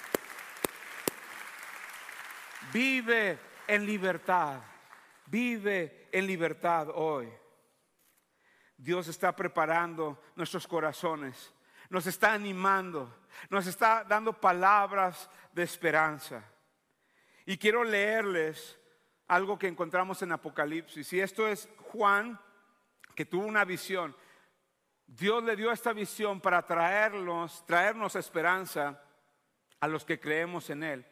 Vive 2.73 3.37
en 3.67 3.85
libertad. 3.85 4.59
Vive 5.27 6.09
en 6.11 6.25
libertad 6.25 6.89
hoy. 6.93 7.29
Dios 8.77 9.07
está 9.07 9.35
preparando 9.35 10.21
nuestros 10.35 10.67
corazones. 10.67 11.53
Nos 11.89 12.07
está 12.07 12.33
animando. 12.33 13.13
Nos 13.49 13.67
está 13.67 14.03
dando 14.03 14.33
palabras 14.33 15.29
de 15.51 15.63
esperanza. 15.63 16.43
Y 17.45 17.57
quiero 17.57 17.83
leerles 17.83 18.77
algo 19.27 19.57
que 19.57 19.67
encontramos 19.67 20.21
en 20.21 20.31
Apocalipsis. 20.31 21.11
Y 21.13 21.19
esto 21.19 21.47
es 21.47 21.69
Juan, 21.91 22.39
que 23.15 23.25
tuvo 23.25 23.45
una 23.45 23.65
visión. 23.65 24.15
Dios 25.05 25.43
le 25.43 25.55
dio 25.55 25.71
esta 25.71 25.93
visión 25.93 26.39
para 26.39 26.65
traernos, 26.65 27.65
traernos 27.65 28.15
esperanza 28.15 29.01
a 29.79 29.87
los 29.87 30.05
que 30.05 30.19
creemos 30.19 30.69
en 30.69 30.83
Él. 30.83 31.05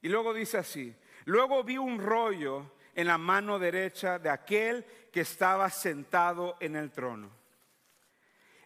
Y 0.00 0.08
luego 0.08 0.34
dice 0.34 0.58
así, 0.58 0.94
luego 1.24 1.62
vi 1.64 1.78
un 1.78 1.98
rollo 1.98 2.70
en 2.94 3.06
la 3.06 3.18
mano 3.18 3.58
derecha 3.58 4.18
de 4.18 4.30
aquel 4.30 4.84
que 5.12 5.20
estaba 5.20 5.68
sentado 5.70 6.56
en 6.60 6.76
el 6.76 6.90
trono. 6.90 7.30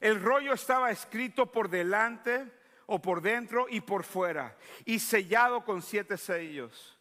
El 0.01 0.21
rollo 0.23 0.53
estaba 0.53 0.91
escrito 0.91 1.51
por 1.51 1.69
delante 1.69 2.47
o 2.87 3.01
por 3.01 3.21
dentro 3.21 3.67
y 3.69 3.81
por 3.81 4.05
fuera 4.05 4.57
y 4.85 4.99
sellado 4.99 5.65
con 5.65 5.83
siete 5.83 6.17
sellos. 6.17 6.99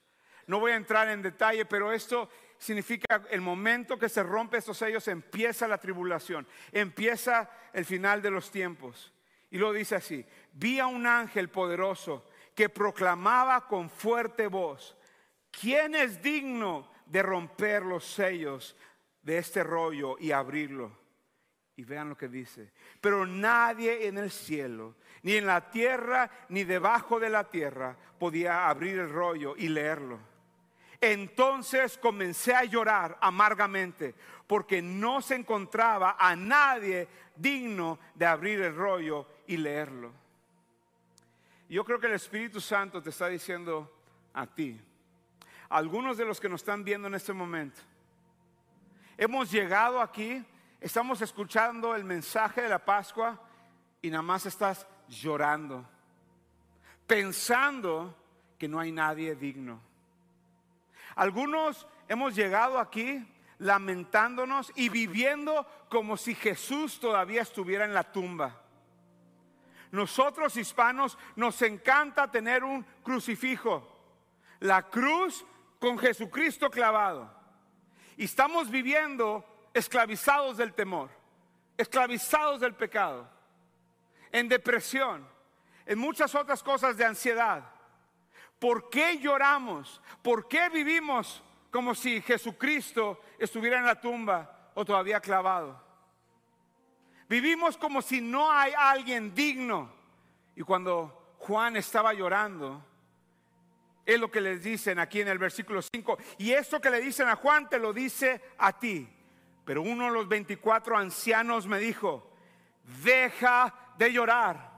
No 0.48 0.60
voy 0.60 0.72
a 0.72 0.76
entrar 0.76 1.10
en 1.10 1.22
detalle, 1.22 1.66
pero 1.66 1.92
esto 1.92 2.30
significa 2.58 3.24
el 3.30 3.42
momento 3.42 3.98
que 3.98 4.10
se 4.10 4.24
rompe 4.24 4.58
estos 4.58 4.78
sellos 4.78 5.08
empieza 5.08 5.68
la 5.68 5.78
tribulación, 5.78 6.48
empieza 6.72 7.50
el 7.74 7.86
final 7.86 8.22
de 8.22 8.32
los 8.32 8.52
tiempos. 8.52 9.12
Y 9.52 9.58
lo 9.58 9.72
dice 9.74 9.96
así, 9.96 10.26
vi 10.54 10.80
a 10.80 10.88
un 10.88 11.06
ángel 11.06 11.50
poderoso 11.50 12.28
que 12.54 12.70
proclamaba 12.70 13.68
con 13.68 13.90
fuerte 13.90 14.48
voz, 14.48 14.96
¿quién 15.52 15.96
es 15.96 16.22
digno 16.22 16.90
de 17.06 17.22
romper 17.22 17.84
los 17.84 18.06
sellos 18.06 18.76
de 19.22 19.38
este 19.38 19.64
rollo 19.64 20.18
y 20.20 20.32
abrirlo? 20.32 20.98
Y 21.78 21.84
vean 21.84 22.10
lo 22.10 22.18
que 22.18 22.28
dice. 22.28 22.72
Pero 23.02 23.26
nadie 23.26 24.08
en 24.08 24.18
el 24.18 24.32
cielo, 24.32 24.96
ni 25.24 25.34
en 25.36 25.46
la 25.46 25.70
tierra, 25.70 26.30
ni 26.50 26.64
debajo 26.64 27.20
de 27.20 27.30
la 27.30 27.50
tierra 27.50 27.98
podía 28.18 28.70
abrir 28.70 29.00
el 29.00 29.10
rollo 29.10 29.56
y 29.58 29.68
leerlo. 29.68 30.20
Entonces 31.02 31.98
comencé 31.98 32.56
a 32.56 32.64
llorar 32.64 33.18
amargamente 33.22 34.16
porque 34.48 34.82
no 34.82 35.22
se 35.22 35.36
encontraba 35.36 36.16
a 36.20 36.36
nadie 36.36 37.08
digno 37.36 38.00
de 38.14 38.26
abrir 38.26 38.62
el 38.62 38.76
rollo 38.76 39.28
y 39.48 39.58
leerlo. 39.58 40.12
Yo 41.68 41.84
creo 41.84 42.00
que 42.00 42.08
el 42.08 42.14
Espíritu 42.14 42.62
Santo 42.62 43.02
te 43.02 43.10
está 43.10 43.28
diciendo 43.28 43.92
a 44.34 44.46
ti, 44.48 44.80
algunos 45.70 46.18
de 46.18 46.26
los 46.26 46.40
que 46.40 46.50
nos 46.50 46.62
están 46.62 46.84
viendo 46.84 47.08
en 47.08 47.16
este 47.16 47.34
momento, 47.34 47.82
hemos 49.18 49.52
llegado 49.52 50.02
aquí, 50.02 50.44
estamos 50.80 51.22
escuchando 51.22 51.96
el 51.96 52.04
mensaje 52.04 52.62
de 52.62 52.70
la 52.70 52.80
Pascua 52.80 53.42
y 54.02 54.10
nada 54.10 54.22
más 54.22 54.46
estás 54.46 54.88
llorando, 55.08 55.88
pensando 57.08 58.16
que 58.58 58.68
no 58.68 58.80
hay 58.80 58.92
nadie 58.92 59.36
digno. 59.36 59.82
Algunos 61.16 61.88
hemos 62.08 62.36
llegado 62.36 62.80
aquí 62.80 63.26
lamentándonos 63.60 64.72
y 64.76 64.90
viviendo 64.90 65.66
como 65.90 66.18
si 66.18 66.36
Jesús 66.36 67.00
todavía 67.00 67.42
estuviera 67.42 67.86
en 67.86 67.94
la 67.94 68.12
tumba. 68.12 68.62
Nosotros 69.92 70.58
hispanos 70.58 71.18
nos 71.36 71.62
encanta 71.62 72.30
tener 72.30 72.64
un 72.64 72.86
crucifijo, 73.02 73.92
la 74.60 74.84
cruz 74.90 75.46
con 75.86 76.00
Jesucristo 76.00 76.72
clavado. 76.72 77.32
Y 78.18 78.24
estamos 78.24 78.72
viviendo 78.72 79.46
esclavizados 79.72 80.58
del 80.58 80.74
temor, 80.74 81.12
esclavizados 81.78 82.60
del 82.60 82.74
pecado, 82.74 83.30
en 84.32 84.50
depresión, 84.50 85.30
en 85.86 86.00
muchas 86.00 86.34
otras 86.34 86.64
cosas 86.64 86.98
de 86.98 87.06
ansiedad. 87.06 87.64
¿Por 88.58 88.90
qué 88.90 89.20
lloramos? 89.20 90.02
¿Por 90.24 90.48
qué 90.48 90.70
vivimos 90.70 91.44
como 91.70 91.94
si 91.94 92.20
Jesucristo 92.20 93.22
estuviera 93.38 93.78
en 93.78 93.86
la 93.86 94.02
tumba 94.02 94.72
o 94.74 94.84
todavía 94.84 95.20
clavado? 95.20 95.80
Vivimos 97.30 97.78
como 97.78 98.02
si 98.02 98.22
no 98.22 98.52
hay 98.52 98.74
alguien 98.76 99.36
digno. 99.36 99.92
Y 100.56 100.64
cuando 100.64 101.36
Juan 101.38 101.78
estaba 101.78 102.12
llorando, 102.12 102.84
es 104.06 104.20
lo 104.20 104.30
que 104.30 104.42
les 104.42 104.64
dicen 104.64 105.00
aquí 105.00 105.22
en 105.22 105.28
el 105.28 105.38
versículo 105.38 105.82
5. 105.82 106.18
Y 106.38 106.52
eso 106.52 106.80
que 106.80 106.90
le 106.90 107.02
dicen 107.02 107.28
a 107.28 107.36
Juan 107.36 107.70
te 107.70 107.80
lo 107.80 107.92
dice 107.92 108.42
a 108.58 108.78
ti. 108.78 109.10
Pero 109.66 109.82
uno 109.82 110.06
de 110.06 110.12
los 110.12 110.28
24 110.28 110.98
ancianos 110.98 111.66
me 111.66 111.80
dijo, 111.80 112.32
deja 113.04 113.74
de 113.98 114.14
llorar. 114.14 114.72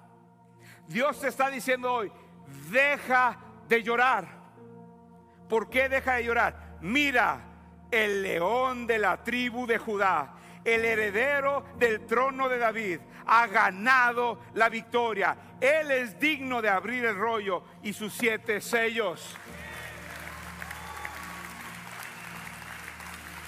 Dios 0.88 1.20
te 1.20 1.28
está 1.28 1.50
diciendo 1.50 1.94
hoy, 1.94 2.12
deja 2.72 3.38
de 3.68 3.84
llorar. 3.84 4.28
¿Por 5.50 5.70
qué 5.70 5.90
deja 5.90 6.14
de 6.16 6.24
llorar? 6.24 6.78
Mira, 6.82 7.42
el 7.92 8.24
león 8.24 8.88
de 8.88 9.00
la 9.00 9.24
tribu 9.24 9.66
de 9.66 9.78
Judá, 9.78 10.36
el 10.68 10.84
heredero 10.84 11.64
del 11.78 12.06
trono 12.06 12.50
de 12.50 12.58
David, 12.58 13.00
ha 13.26 13.48
ganado 13.48 14.42
la 14.54 14.68
victoria. 14.68 15.38
Él 15.62 15.92
es 15.92 16.20
digno 16.20 16.62
de 16.62 16.68
abrir 16.68 17.06
el 17.06 17.16
rollo 17.16 17.64
y 17.84 17.94
sus 17.94 18.14
siete 18.14 18.60
sellos. 18.60 19.38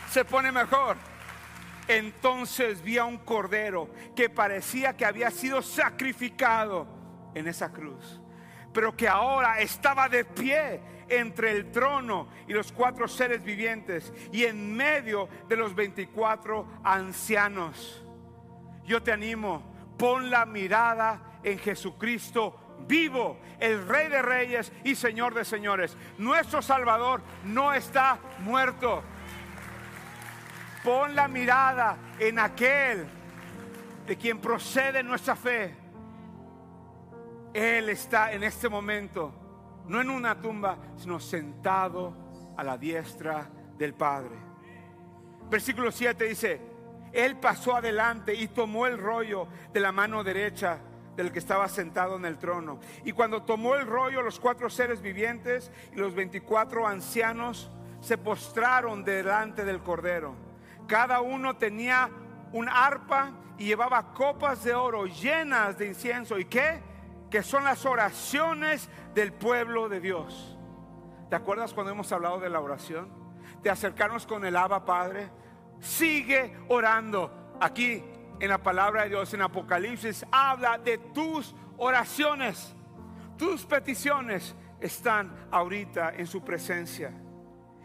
Se 0.10 0.24
pone 0.24 0.52
mejor. 0.52 0.96
Entonces 1.90 2.82
vi 2.82 2.98
a 2.98 3.04
un 3.04 3.18
cordero 3.18 3.90
que 4.16 4.30
parecía 4.30 4.96
que 4.96 5.06
había 5.06 5.30
sido 5.30 5.62
sacrificado 5.62 6.88
en 7.34 7.48
esa 7.48 7.72
cruz, 7.72 8.22
pero 8.72 8.96
que 8.96 9.08
ahora 9.08 9.60
estaba 9.60 10.08
de 10.08 10.24
pie 10.24 10.82
entre 11.10 11.52
el 11.52 11.72
trono 11.72 12.28
y 12.48 12.54
los 12.54 12.72
cuatro 12.72 13.08
seres 13.08 13.44
vivientes 13.44 14.14
y 14.32 14.46
en 14.46 14.76
medio 14.76 15.30
de 15.48 15.56
los 15.56 15.76
24 15.76 16.82
ancianos. 16.84 18.04
Yo 18.86 19.04
te 19.04 19.12
animo, 19.12 19.64
pon 19.98 20.30
la 20.30 20.46
mirada 20.46 21.40
en 21.44 21.60
Jesucristo 21.60 22.70
vivo, 22.88 23.40
el 23.60 23.88
Rey 23.88 24.10
de 24.10 24.22
Reyes 24.22 24.72
y 24.84 24.96
Señor 24.96 25.34
de 25.34 25.46
Señores. 25.46 25.96
Nuestro 26.18 26.62
Salvador 26.62 27.22
no 27.46 27.74
está 27.74 28.20
muerto. 28.40 29.04
Pon 30.84 31.16
la 31.16 31.28
mirada 31.28 31.98
en 32.20 32.40
aquel 32.40 33.06
de 34.08 34.18
quien 34.18 34.40
procede 34.40 35.04
nuestra 35.04 35.36
fe. 35.36 35.76
Él 37.54 37.90
está 37.90 38.32
en 38.32 38.44
este 38.44 38.70
momento 38.70 39.39
no 39.90 40.00
en 40.00 40.10
una 40.10 40.40
tumba, 40.40 40.78
sino 40.98 41.20
sentado 41.20 42.14
a 42.56 42.64
la 42.64 42.78
diestra 42.78 43.50
del 43.78 43.94
Padre. 43.94 44.36
Versículo 45.50 45.92
7 45.92 46.26
dice, 46.26 46.62
Él 47.12 47.38
pasó 47.38 47.76
adelante 47.76 48.34
y 48.36 48.48
tomó 48.50 48.86
el 48.86 49.00
rollo 49.00 49.48
de 49.74 49.80
la 49.80 49.92
mano 49.92 50.24
derecha 50.24 50.80
del 51.16 51.32
que 51.32 51.40
estaba 51.40 51.68
sentado 51.68 52.18
en 52.18 52.26
el 52.26 52.38
trono. 52.38 52.80
Y 53.04 53.14
cuando 53.14 53.42
tomó 53.42 53.76
el 53.76 53.88
rollo, 53.88 54.22
los 54.22 54.40
cuatro 54.40 54.70
seres 54.70 55.02
vivientes 55.02 55.72
y 55.92 55.96
los 55.96 56.14
veinticuatro 56.14 56.88
ancianos 56.88 57.72
se 58.00 58.18
postraron 58.18 59.04
delante 59.04 59.66
del 59.66 59.82
Cordero. 59.82 60.36
Cada 60.88 61.20
uno 61.22 61.58
tenía 61.58 62.10
un 62.54 62.70
arpa 62.70 63.32
y 63.58 63.66
llevaba 63.66 64.14
copas 64.14 64.64
de 64.64 64.76
oro 64.76 65.08
llenas 65.08 65.78
de 65.80 65.88
incienso. 65.88 66.38
¿Y 66.38 66.46
qué? 66.46 66.89
Que 67.30 67.44
son 67.44 67.64
las 67.64 67.86
oraciones 67.86 68.90
del 69.14 69.34
pueblo 69.34 69.90
de 69.90 70.00
Dios. 70.00 70.58
¿Te 71.30 71.36
acuerdas 71.36 71.74
cuando 71.74 71.92
hemos 71.92 72.12
hablado 72.12 72.40
de 72.40 72.50
la 72.50 72.60
oración? 72.60 73.10
De 73.62 73.70
acercarnos 73.70 74.26
con 74.26 74.46
el 74.46 74.56
Abba 74.56 74.84
Padre. 74.84 75.30
Sigue 75.80 76.58
orando. 76.70 77.58
Aquí 77.62 78.04
en 78.40 78.50
la 78.50 78.58
palabra 78.58 79.04
de 79.04 79.10
Dios, 79.10 79.34
en 79.34 79.42
Apocalipsis, 79.42 80.26
habla 80.32 80.78
de 80.78 80.98
tus 80.98 81.56
oraciones. 81.78 82.76
Tus 83.38 83.66
peticiones 83.66 84.56
están 84.80 85.48
ahorita 85.52 86.14
en 86.16 86.26
su 86.26 86.44
presencia. 86.44 87.14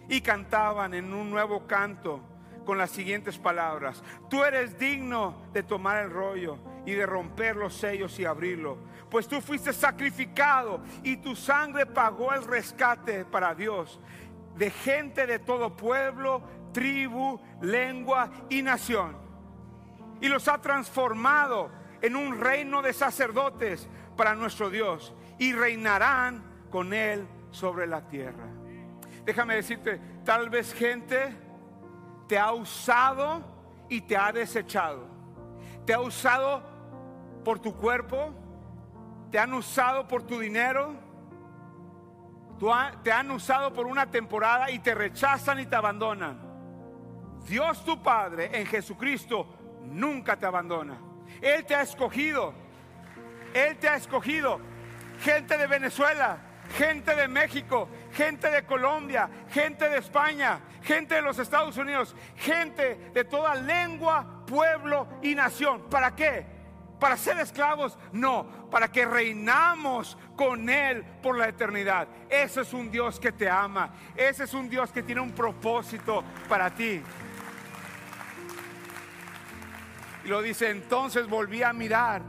Y 0.08 0.20
cantaban 0.20 0.94
en 0.94 1.12
un 1.12 1.30
nuevo 1.30 1.66
canto 1.66 2.20
con 2.64 2.78
las 2.78 2.90
siguientes 2.90 3.38
palabras. 3.38 4.02
Tú 4.30 4.42
eres 4.42 4.78
digno 4.78 5.48
de 5.52 5.62
tomar 5.62 6.02
el 6.04 6.10
rollo 6.10 6.58
y 6.86 6.92
de 6.92 7.04
romper 7.04 7.56
los 7.56 7.74
sellos 7.74 8.18
y 8.18 8.24
abrirlo 8.24 8.78
pues 9.10 9.28
tú 9.28 9.40
fuiste 9.40 9.72
sacrificado 9.72 10.80
y 11.02 11.16
tu 11.16 11.36
sangre 11.36 11.86
pagó 11.86 12.32
el 12.32 12.44
rescate 12.44 13.24
para 13.24 13.54
Dios 13.54 14.00
de 14.56 14.70
gente 14.70 15.26
de 15.26 15.38
todo 15.38 15.76
pueblo, 15.76 16.42
tribu, 16.72 17.40
lengua 17.60 18.30
y 18.48 18.62
nación. 18.62 19.16
Y 20.20 20.28
los 20.28 20.48
ha 20.48 20.60
transformado 20.60 21.70
en 22.00 22.16
un 22.16 22.40
reino 22.40 22.82
de 22.82 22.92
sacerdotes 22.92 23.88
para 24.16 24.34
nuestro 24.34 24.70
Dios 24.70 25.12
y 25.38 25.52
reinarán 25.52 26.66
con 26.70 26.92
Él 26.92 27.26
sobre 27.50 27.86
la 27.86 28.06
tierra. 28.08 28.46
Déjame 29.24 29.56
decirte, 29.56 30.00
tal 30.24 30.50
vez 30.50 30.72
gente 30.72 31.34
te 32.28 32.38
ha 32.38 32.52
usado 32.52 33.42
y 33.88 34.02
te 34.02 34.16
ha 34.16 34.32
desechado. 34.32 35.06
Te 35.84 35.94
ha 35.94 36.00
usado 36.00 36.62
por 37.44 37.58
tu 37.58 37.74
cuerpo, 37.74 38.32
te 39.34 39.40
han 39.40 39.52
usado 39.52 40.06
por 40.06 40.22
tu 40.22 40.38
dinero, 40.38 40.94
te 43.02 43.10
han 43.10 43.32
usado 43.32 43.72
por 43.72 43.84
una 43.84 44.08
temporada 44.08 44.70
y 44.70 44.78
te 44.78 44.94
rechazan 44.94 45.58
y 45.58 45.66
te 45.66 45.74
abandonan. 45.74 46.40
Dios 47.44 47.84
tu 47.84 48.00
Padre 48.00 48.50
en 48.52 48.64
Jesucristo 48.64 49.48
nunca 49.86 50.36
te 50.36 50.46
abandona. 50.46 51.00
Él 51.42 51.64
te 51.64 51.74
ha 51.74 51.82
escogido. 51.82 52.54
Él 53.52 53.76
te 53.78 53.88
ha 53.88 53.96
escogido. 53.96 54.60
Gente 55.18 55.58
de 55.58 55.66
Venezuela, 55.66 56.38
gente 56.76 57.16
de 57.16 57.26
México, 57.26 57.88
gente 58.12 58.48
de 58.48 58.64
Colombia, 58.64 59.28
gente 59.48 59.88
de 59.88 59.98
España, 59.98 60.60
gente 60.80 61.16
de 61.16 61.22
los 61.22 61.40
Estados 61.40 61.76
Unidos, 61.76 62.14
gente 62.36 63.10
de 63.12 63.24
toda 63.24 63.56
lengua, 63.56 64.44
pueblo 64.46 65.08
y 65.22 65.34
nación. 65.34 65.90
¿Para 65.90 66.14
qué? 66.14 66.54
para 67.04 67.18
ser 67.18 67.38
esclavos, 67.38 67.98
no, 68.12 68.46
para 68.74 68.90
que 68.90 69.06
reinamos 69.06 70.18
con 70.34 70.68
Él 70.68 71.04
por 71.22 71.38
la 71.38 71.48
eternidad. 71.48 72.08
Ese 72.28 72.62
es 72.62 72.72
un 72.72 72.90
Dios 72.90 73.20
que 73.20 73.30
te 73.30 73.48
ama, 73.48 73.94
ese 74.16 74.42
es 74.42 74.52
un 74.52 74.68
Dios 74.68 74.90
que 74.90 75.04
tiene 75.04 75.20
un 75.20 75.30
propósito 75.30 76.24
para 76.48 76.74
ti. 76.74 77.00
Y 80.24 80.28
lo 80.28 80.42
dice, 80.42 80.70
entonces 80.70 81.28
volví 81.28 81.62
a 81.62 81.72
mirar 81.72 82.22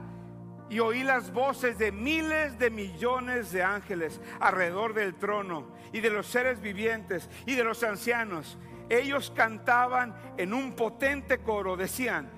y 0.69 0.77
oí 0.77 1.01
las 1.01 1.33
voces 1.33 1.79
de 1.79 1.91
miles 1.91 2.59
de 2.59 2.69
millones 2.69 3.51
de 3.51 3.63
ángeles 3.63 4.21
alrededor 4.39 4.93
del 4.93 5.15
trono 5.15 5.75
y 5.93 5.99
de 5.99 6.11
los 6.11 6.27
seres 6.27 6.61
vivientes 6.61 7.27
y 7.47 7.55
de 7.55 7.63
los 7.63 7.81
ancianos. 7.81 8.59
Ellos 8.87 9.33
cantaban 9.35 10.15
en 10.37 10.53
un 10.53 10.75
potente 10.75 11.39
coro, 11.39 11.75
decían, 11.75 12.29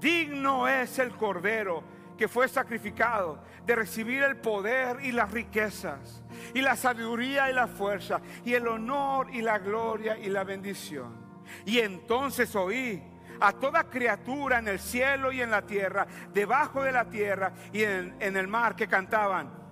Digno 0.00 0.68
es 0.68 0.98
el 0.98 1.12
Cordero 1.12 1.93
que 2.16 2.28
fue 2.28 2.48
sacrificado 2.48 3.38
de 3.66 3.76
recibir 3.76 4.22
el 4.22 4.36
poder 4.36 4.98
y 5.02 5.12
las 5.12 5.30
riquezas, 5.30 6.22
y 6.54 6.60
la 6.60 6.76
sabiduría 6.76 7.50
y 7.50 7.54
la 7.54 7.66
fuerza, 7.66 8.20
y 8.44 8.54
el 8.54 8.68
honor 8.68 9.28
y 9.32 9.42
la 9.42 9.58
gloria 9.58 10.18
y 10.18 10.28
la 10.28 10.44
bendición. 10.44 11.16
Y 11.64 11.78
entonces 11.80 12.54
oí 12.54 13.02
a 13.40 13.52
toda 13.52 13.84
criatura 13.84 14.58
en 14.58 14.68
el 14.68 14.78
cielo 14.78 15.32
y 15.32 15.40
en 15.40 15.50
la 15.50 15.62
tierra, 15.62 16.06
debajo 16.32 16.82
de 16.82 16.92
la 16.92 17.08
tierra 17.08 17.52
y 17.72 17.82
en, 17.82 18.16
en 18.20 18.36
el 18.36 18.46
mar 18.46 18.76
que 18.76 18.86
cantaban 18.86 19.64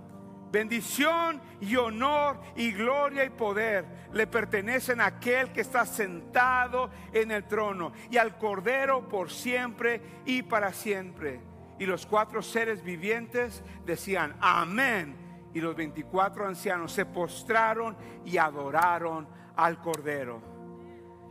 Bendición 0.52 1.40
y 1.62 1.76
honor 1.76 2.38
y 2.56 2.72
gloria 2.72 3.24
y 3.24 3.30
poder 3.30 3.86
le 4.12 4.26
pertenecen 4.26 5.00
a 5.00 5.06
aquel 5.06 5.50
que 5.50 5.62
está 5.62 5.86
sentado 5.86 6.90
en 7.10 7.30
el 7.30 7.44
trono 7.44 7.92
y 8.10 8.18
al 8.18 8.36
Cordero 8.36 9.08
por 9.08 9.30
siempre 9.30 10.02
y 10.26 10.42
para 10.42 10.74
siempre. 10.74 11.40
Y 11.82 11.86
los 11.86 12.06
cuatro 12.06 12.42
seres 12.42 12.84
vivientes 12.84 13.60
decían, 13.84 14.36
amén. 14.40 15.16
Y 15.52 15.60
los 15.60 15.74
veinticuatro 15.74 16.46
ancianos 16.46 16.92
se 16.92 17.04
postraron 17.04 17.96
y 18.24 18.36
adoraron 18.36 19.26
al 19.56 19.80
Cordero. 19.80 20.40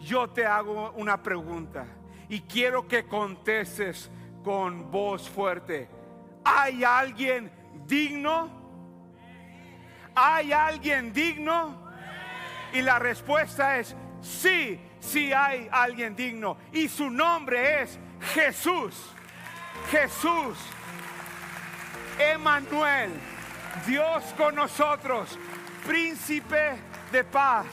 Yo 0.02 0.30
te 0.30 0.46
hago 0.46 0.92
una 0.98 1.24
pregunta 1.24 1.86
y 2.28 2.42
quiero 2.42 2.86
que 2.86 3.06
contestes 3.06 4.12
con 4.44 4.92
voz 4.92 5.30
fuerte. 5.30 5.88
¿Hay 6.44 6.84
alguien 6.84 7.50
digno? 7.88 8.52
¿Hay 10.14 10.52
alguien 10.52 11.14
digno? 11.14 11.94
Y 12.74 12.82
la 12.82 13.00
respuesta 13.00 13.80
es 13.80 13.96
sí, 14.20 14.82
sí 15.00 15.32
hay 15.32 15.70
alguien 15.72 16.14
digno. 16.14 16.58
Y 16.74 16.90
su 16.90 17.10
nombre 17.10 17.84
es 17.84 17.98
Jesús. 18.34 19.16
Jesús. 19.90 20.58
Emanuel. 22.20 23.12
Dios 23.86 24.24
con 24.38 24.56
nosotros. 24.56 25.38
Príncipe 25.86 26.78
de 27.12 27.24
paz. 27.24 27.66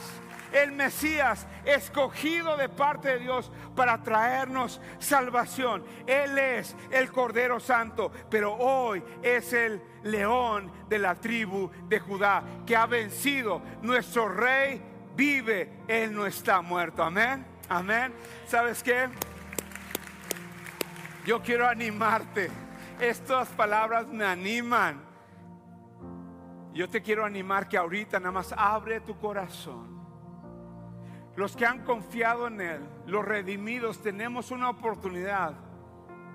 El 0.51 0.71
Mesías 0.71 1.45
escogido 1.63 2.57
de 2.57 2.69
parte 2.69 3.09
de 3.09 3.19
Dios 3.19 3.51
para 3.75 4.01
traernos 4.01 4.81
salvación. 4.97 5.83
Él 6.07 6.37
es 6.37 6.75
el 6.89 7.11
Cordero 7.11 7.59
Santo, 7.59 8.11
pero 8.29 8.55
hoy 8.55 9.03
es 9.21 9.53
el 9.53 9.81
león 10.03 10.71
de 10.87 10.99
la 10.99 11.15
tribu 11.15 11.69
de 11.87 11.99
Judá 11.99 12.43
que 12.65 12.75
ha 12.75 12.87
vencido. 12.87 13.61
Nuestro 13.81 14.29
rey 14.29 14.81
vive, 15.15 15.83
Él 15.87 16.13
no 16.13 16.25
está 16.25 16.61
muerto. 16.61 17.03
Amén, 17.03 17.45
amén. 17.69 18.13
¿Sabes 18.47 18.81
qué? 18.81 19.07
Yo 21.25 21.41
quiero 21.41 21.67
animarte. 21.67 22.49
Estas 22.99 23.47
palabras 23.49 24.07
me 24.07 24.25
animan. 24.25 25.01
Yo 26.73 26.89
te 26.89 27.01
quiero 27.01 27.25
animar 27.25 27.67
que 27.67 27.77
ahorita 27.77 28.19
nada 28.19 28.31
más 28.31 28.53
abre 28.55 29.01
tu 29.01 29.17
corazón 29.17 29.99
los 31.39 31.55
que 31.55 31.65
han 31.65 31.85
confiado 31.85 32.47
en 32.47 32.59
Él, 32.59 32.81
los 33.05 33.23
redimidos, 33.23 34.01
tenemos 34.01 34.51
una 34.51 34.69
oportunidad 34.69 35.53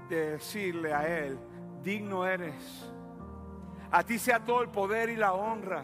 de 0.08 0.30
decirle 0.30 0.94
a 0.94 1.06
Él, 1.06 1.38
digno 1.82 2.26
eres. 2.26 2.90
A 3.90 4.02
ti 4.02 4.18
sea 4.18 4.42
todo 4.42 4.62
el 4.62 4.70
poder 4.70 5.10
y 5.10 5.16
la 5.16 5.34
honra. 5.34 5.82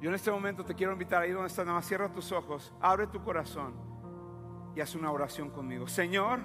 Yo 0.00 0.08
en 0.08 0.16
este 0.16 0.32
momento 0.32 0.64
te 0.64 0.74
quiero 0.74 0.92
invitar 0.92 1.22
ahí 1.22 1.30
donde 1.30 1.46
estás, 1.46 1.64
nada 1.64 1.78
más 1.78 1.86
cierra 1.86 2.08
tus 2.08 2.32
ojos, 2.32 2.74
abre 2.80 3.06
tu 3.06 3.22
corazón 3.22 3.74
y 4.74 4.80
haz 4.80 4.96
una 4.96 5.12
oración 5.12 5.48
conmigo. 5.50 5.86
Señor, 5.86 6.40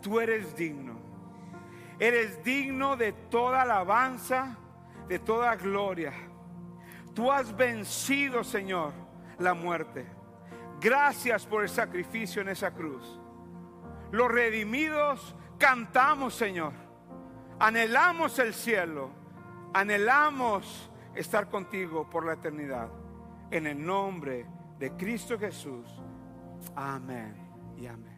tú 0.00 0.20
eres 0.20 0.56
digno. 0.56 0.98
Eres 1.98 2.42
digno 2.44 2.96
de 2.96 3.12
toda 3.12 3.62
alabanza, 3.62 4.56
de 5.08 5.18
toda 5.18 5.56
gloria. 5.56 6.12
Tú 7.14 7.32
has 7.32 7.56
vencido, 7.56 8.44
Señor, 8.44 8.92
la 9.38 9.54
muerte. 9.54 10.06
Gracias 10.80 11.44
por 11.44 11.62
el 11.62 11.68
sacrificio 11.68 12.42
en 12.42 12.48
esa 12.48 12.72
cruz. 12.72 13.20
Los 14.12 14.30
redimidos 14.30 15.34
cantamos, 15.58 16.34
Señor. 16.34 16.72
Anhelamos 17.58 18.38
el 18.38 18.54
cielo. 18.54 19.10
Anhelamos 19.74 20.90
estar 21.14 21.48
contigo 21.48 22.08
por 22.08 22.24
la 22.24 22.34
eternidad. 22.34 22.88
En 23.50 23.66
el 23.66 23.84
nombre 23.84 24.46
de 24.78 24.92
Cristo 24.92 25.38
Jesús. 25.38 26.00
Amén 26.76 27.34
y 27.76 27.86
amén. 27.86 28.17